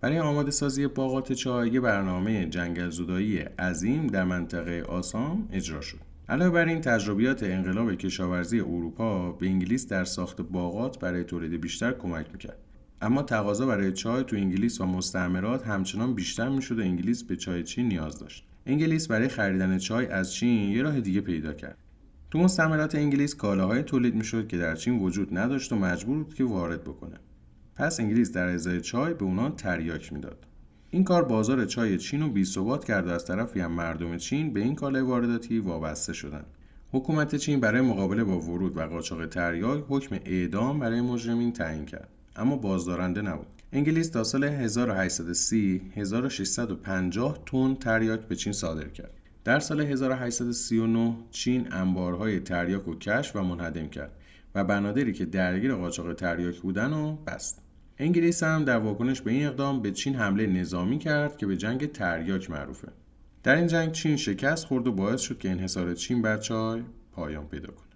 برای 0.00 0.18
آماده 0.18 0.50
سازی 0.50 0.86
باغات 0.86 1.32
چای 1.32 1.70
یه 1.70 1.80
برنامه 1.80 2.46
جنگل 2.46 2.90
زودایی 2.90 3.38
عظیم 3.38 4.06
در 4.06 4.24
منطقه 4.24 4.82
آسام 4.88 5.48
اجرا 5.52 5.80
شد. 5.80 5.98
علاوه 6.28 6.50
بر 6.50 6.64
این 6.64 6.80
تجربیات 6.80 7.42
انقلاب 7.42 7.94
کشاورزی 7.94 8.60
اروپا 8.60 9.32
به 9.32 9.46
انگلیس 9.46 9.88
در 9.88 10.04
ساخت 10.04 10.40
باغات 10.40 10.98
برای 10.98 11.24
تولید 11.24 11.60
بیشتر 11.60 11.92
کمک 11.92 12.26
می‌کرد. 12.32 12.58
اما 13.02 13.22
تقاضا 13.22 13.66
برای 13.66 13.92
چای 13.92 14.24
تو 14.24 14.36
انگلیس 14.36 14.80
و 14.80 14.86
مستعمرات 14.86 15.66
همچنان 15.66 16.14
بیشتر 16.14 16.48
می‌شد 16.48 16.78
و 16.78 16.82
انگلیس 16.82 17.22
به 17.22 17.36
چای 17.36 17.62
چین 17.62 17.88
نیاز 17.88 18.18
داشت. 18.18 18.46
انگلیس 18.66 19.08
برای 19.08 19.28
خریدن 19.28 19.78
چای 19.78 20.06
از 20.06 20.34
چین 20.34 20.72
یه 20.72 20.82
راه 20.82 21.00
دیگه 21.00 21.20
پیدا 21.20 21.52
کرد. 21.52 21.78
تو 22.30 22.38
مستعمرات 22.38 22.94
انگلیس 22.94 23.34
کالاهای 23.34 23.82
تولید 23.82 24.14
می‌شد 24.14 24.48
که 24.48 24.58
در 24.58 24.74
چین 24.74 24.98
وجود 24.98 25.38
نداشت 25.38 25.72
و 25.72 25.76
مجبور 25.76 26.24
بود 26.24 26.34
که 26.34 26.44
وارد 26.44 26.84
بکنه. 26.84 27.16
پس 27.76 28.00
انگلیس 28.00 28.32
در 28.32 28.48
ازای 28.48 28.80
چای 28.80 29.14
به 29.14 29.24
اونان 29.24 29.56
تریاک 29.56 30.12
می‌داد. 30.12 30.46
این 30.90 31.04
کار 31.04 31.24
بازار 31.24 31.64
چای 31.64 31.98
چین 31.98 32.22
رو 32.22 32.28
بی‌ثبات 32.28 32.84
کرد 32.84 33.06
و 33.06 33.10
از 33.10 33.26
طرفی 33.26 33.60
هم 33.60 33.72
مردم 33.72 34.16
چین 34.16 34.52
به 34.52 34.60
این 34.60 34.74
کالای 34.74 35.02
وارداتی 35.02 35.58
وابسته 35.58 36.12
شدند 36.12 36.46
حکومت 36.92 37.34
چین 37.34 37.60
برای 37.60 37.80
مقابله 37.80 38.24
با 38.24 38.40
ورود 38.40 38.76
و 38.76 38.80
قاچاق 38.80 39.26
تریاک 39.26 39.84
حکم 39.88 40.16
اعدام 40.24 40.78
برای 40.78 41.00
مجرمین 41.00 41.52
تعیین 41.52 41.84
کرد. 41.84 42.08
اما 42.36 42.56
بازدارنده 42.56 43.22
نبود 43.22 43.46
انگلیس 43.72 44.08
تا 44.08 44.24
سال 44.24 44.44
1830 44.44 45.82
1650 45.94 47.42
تن 47.46 47.74
تریاک 47.74 48.20
به 48.20 48.36
چین 48.36 48.52
صادر 48.52 48.88
کرد 48.88 49.10
در 49.44 49.60
سال 49.60 49.80
1839 49.80 51.16
چین 51.30 51.72
انبارهای 51.72 52.40
تریاک 52.40 52.88
و 52.88 52.94
کشف 52.94 53.36
و 53.36 53.42
منهدم 53.42 53.88
کرد 53.88 54.12
و 54.54 54.64
بنادری 54.64 55.12
که 55.12 55.24
درگیر 55.24 55.74
قاچاق 55.74 56.14
تریاک 56.14 56.60
بودن 56.60 56.92
و 56.92 57.16
بست. 57.26 57.62
انگلیس 57.98 58.42
هم 58.42 58.64
در 58.64 58.78
واکنش 58.78 59.20
به 59.20 59.30
این 59.30 59.46
اقدام 59.46 59.82
به 59.82 59.90
چین 59.90 60.14
حمله 60.14 60.46
نظامی 60.46 60.98
کرد 60.98 61.36
که 61.36 61.46
به 61.46 61.56
جنگ 61.56 61.92
تریاک 61.92 62.50
معروفه. 62.50 62.88
در 63.42 63.56
این 63.56 63.66
جنگ 63.66 63.92
چین 63.92 64.16
شکست 64.16 64.66
خورد 64.66 64.86
و 64.86 64.92
باعث 64.92 65.20
شد 65.20 65.38
که 65.38 65.50
انحصار 65.50 65.94
چین 65.94 66.22
بر 66.22 66.36
چای 66.36 66.82
پایان 67.12 67.46
پیدا 67.46 67.72
کنه. 67.72 67.89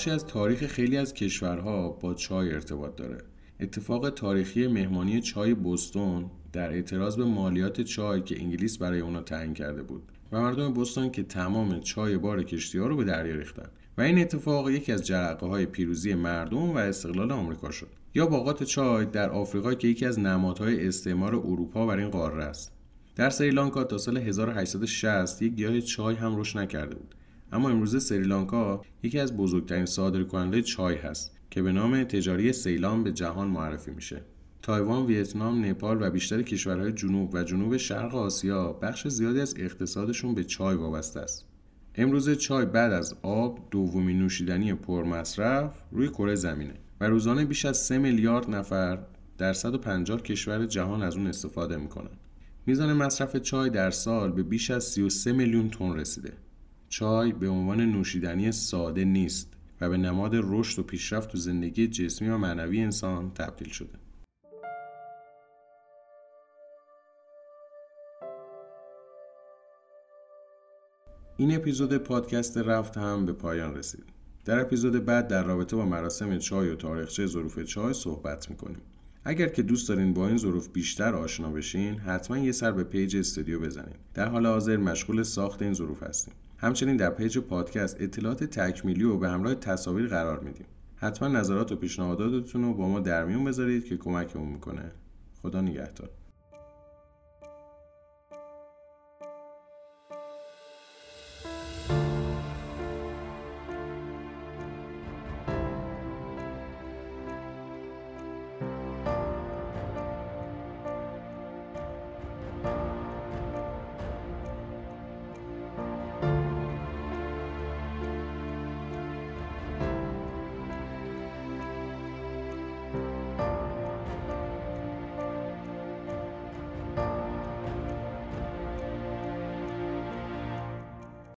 بخشی 0.00 0.10
از 0.10 0.26
تاریخ 0.26 0.66
خیلی 0.66 0.96
از 0.96 1.14
کشورها 1.14 1.88
با 1.88 2.14
چای 2.14 2.52
ارتباط 2.52 2.96
داره. 2.96 3.18
اتفاق 3.60 4.10
تاریخی 4.10 4.66
مهمانی 4.66 5.20
چای 5.20 5.54
بوستون 5.54 6.30
در 6.52 6.70
اعتراض 6.70 7.16
به 7.16 7.24
مالیات 7.24 7.80
چای 7.80 8.22
که 8.22 8.40
انگلیس 8.40 8.78
برای 8.78 9.00
اونا 9.00 9.22
تعیین 9.22 9.54
کرده 9.54 9.82
بود 9.82 10.02
و 10.32 10.40
مردم 10.40 10.72
بوستون 10.72 11.10
که 11.10 11.22
تمام 11.22 11.80
چای 11.80 12.18
بار 12.18 12.42
کشتی 12.42 12.78
ها 12.78 12.86
رو 12.86 12.96
به 12.96 13.04
دریا 13.04 13.34
ریختن. 13.34 13.68
و 13.98 14.00
این 14.00 14.18
اتفاق 14.18 14.70
یکی 14.70 14.92
از 14.92 15.06
جرقه 15.06 15.46
های 15.46 15.66
پیروزی 15.66 16.14
مردم 16.14 16.70
و 16.70 16.76
استقلال 16.76 17.32
آمریکا 17.32 17.70
شد. 17.70 17.88
یا 18.14 18.26
باغات 18.26 18.62
چای 18.62 19.04
در 19.04 19.30
آفریقا 19.30 19.74
که 19.74 19.88
یکی 19.88 20.06
از 20.06 20.18
نمادهای 20.18 20.88
استعمار 20.88 21.34
اروپا 21.34 21.86
بر 21.86 21.96
این 21.96 22.10
قاره 22.10 22.44
است. 22.44 22.72
در 23.16 23.30
سریلانکا 23.30 23.84
تا 23.84 23.98
سال 23.98 24.16
1860 24.16 25.42
یک 25.42 25.52
گیاه 25.52 25.80
چای 25.80 26.14
هم 26.14 26.36
رشد 26.36 26.58
نکرده 26.58 26.94
بود. 26.94 27.14
اما 27.52 27.70
امروزه 27.70 27.98
سریلانکا 27.98 28.82
یکی 29.02 29.18
از 29.18 29.36
بزرگترین 29.36 29.86
صادرکننده 29.86 30.62
چای 30.62 30.94
هست 30.94 31.36
که 31.50 31.62
به 31.62 31.72
نام 31.72 32.04
تجاری 32.04 32.52
سیلان 32.52 33.04
به 33.04 33.12
جهان 33.12 33.48
معرفی 33.48 33.90
میشه. 33.90 34.22
تایوان، 34.62 35.06
ویتنام، 35.06 35.64
نپال 35.64 36.02
و 36.02 36.10
بیشتر 36.10 36.42
کشورهای 36.42 36.92
جنوب 36.92 37.34
و 37.34 37.44
جنوب 37.44 37.76
شرق 37.76 38.14
آسیا 38.14 38.72
بخش 38.72 39.08
زیادی 39.08 39.40
از 39.40 39.54
اقتصادشون 39.58 40.34
به 40.34 40.44
چای 40.44 40.76
وابسته 40.76 41.20
است. 41.20 41.46
امروز 41.94 42.30
چای 42.30 42.66
بعد 42.66 42.92
از 42.92 43.14
آب 43.22 43.68
دومین 43.70 44.18
نوشیدنی 44.18 44.74
پرمصرف 44.74 45.72
روی 45.92 46.08
کره 46.08 46.34
زمینه 46.34 46.74
و 47.00 47.04
روزانه 47.04 47.44
بیش 47.44 47.64
از 47.64 47.78
3 47.78 47.98
میلیارد 47.98 48.50
نفر 48.50 48.98
در 49.38 49.52
150 49.52 50.22
کشور 50.22 50.66
جهان 50.66 51.02
از 51.02 51.16
اون 51.16 51.26
استفاده 51.26 51.76
می‌کنن. 51.76 52.10
میزان 52.66 52.92
مصرف 52.92 53.36
چای 53.36 53.70
در 53.70 53.90
سال 53.90 54.32
به 54.32 54.42
بیش 54.42 54.70
از 54.70 54.84
33 54.84 55.32
میلیون 55.32 55.70
تن 55.70 55.94
رسیده. 55.96 56.32
چای 56.92 57.32
به 57.32 57.48
عنوان 57.48 57.80
نوشیدنی 57.80 58.52
ساده 58.52 59.04
نیست 59.04 59.52
و 59.80 59.88
به 59.88 59.96
نماد 59.96 60.30
رشد 60.34 60.78
و 60.78 60.82
پیشرفت 60.82 61.32
تو 61.32 61.38
زندگی 61.38 61.88
جسمی 61.88 62.28
و 62.28 62.38
معنوی 62.38 62.80
انسان 62.80 63.30
تبدیل 63.30 63.68
شده. 63.68 63.98
این 71.36 71.56
اپیزود 71.56 71.96
پادکست 71.96 72.58
رفت 72.58 72.96
هم 72.96 73.26
به 73.26 73.32
پایان 73.32 73.74
رسید. 73.74 74.04
در 74.44 74.60
اپیزود 74.60 75.04
بعد 75.04 75.28
در 75.28 75.42
رابطه 75.44 75.76
با 75.76 75.86
مراسم 75.86 76.38
چای 76.38 76.68
و 76.68 76.74
تاریخچه 76.74 77.26
ظروف 77.26 77.58
چای 77.64 77.92
صحبت 77.92 78.50
می‌کنیم. 78.50 78.82
اگر 79.24 79.48
که 79.48 79.62
دوست 79.62 79.88
دارین 79.88 80.14
با 80.14 80.28
این 80.28 80.36
ظروف 80.36 80.68
بیشتر 80.68 81.14
آشنا 81.14 81.50
بشین 81.50 81.98
حتما 81.98 82.38
یه 82.38 82.52
سر 82.52 82.72
به 82.72 82.84
پیج 82.84 83.16
استودیو 83.16 83.60
بزنید. 83.60 83.96
در 84.14 84.28
حال 84.28 84.46
حاضر 84.46 84.76
مشغول 84.76 85.22
ساخت 85.22 85.62
این 85.62 85.74
ظروف 85.74 86.02
هستیم. 86.02 86.34
همچنین 86.62 86.96
در 86.96 87.10
پیج 87.10 87.38
پادکست 87.38 88.00
اطلاعات 88.00 88.44
تکمیلی 88.44 89.04
و 89.04 89.16
به 89.16 89.28
همراه 89.28 89.54
تصاویر 89.54 90.08
قرار 90.08 90.40
میدیم. 90.40 90.66
حتما 90.96 91.28
نظرات 91.28 91.72
و 91.72 91.76
پیشنهاداتتون 91.76 92.62
رو 92.64 92.74
با 92.74 92.88
ما 92.88 93.00
در 93.00 93.24
میون 93.24 93.44
بذارید 93.44 93.84
که 93.84 93.96
کمکمون 93.96 94.48
می‌کنه. 94.48 94.92
خدا 95.42 95.60
نگهدار. 95.60 96.10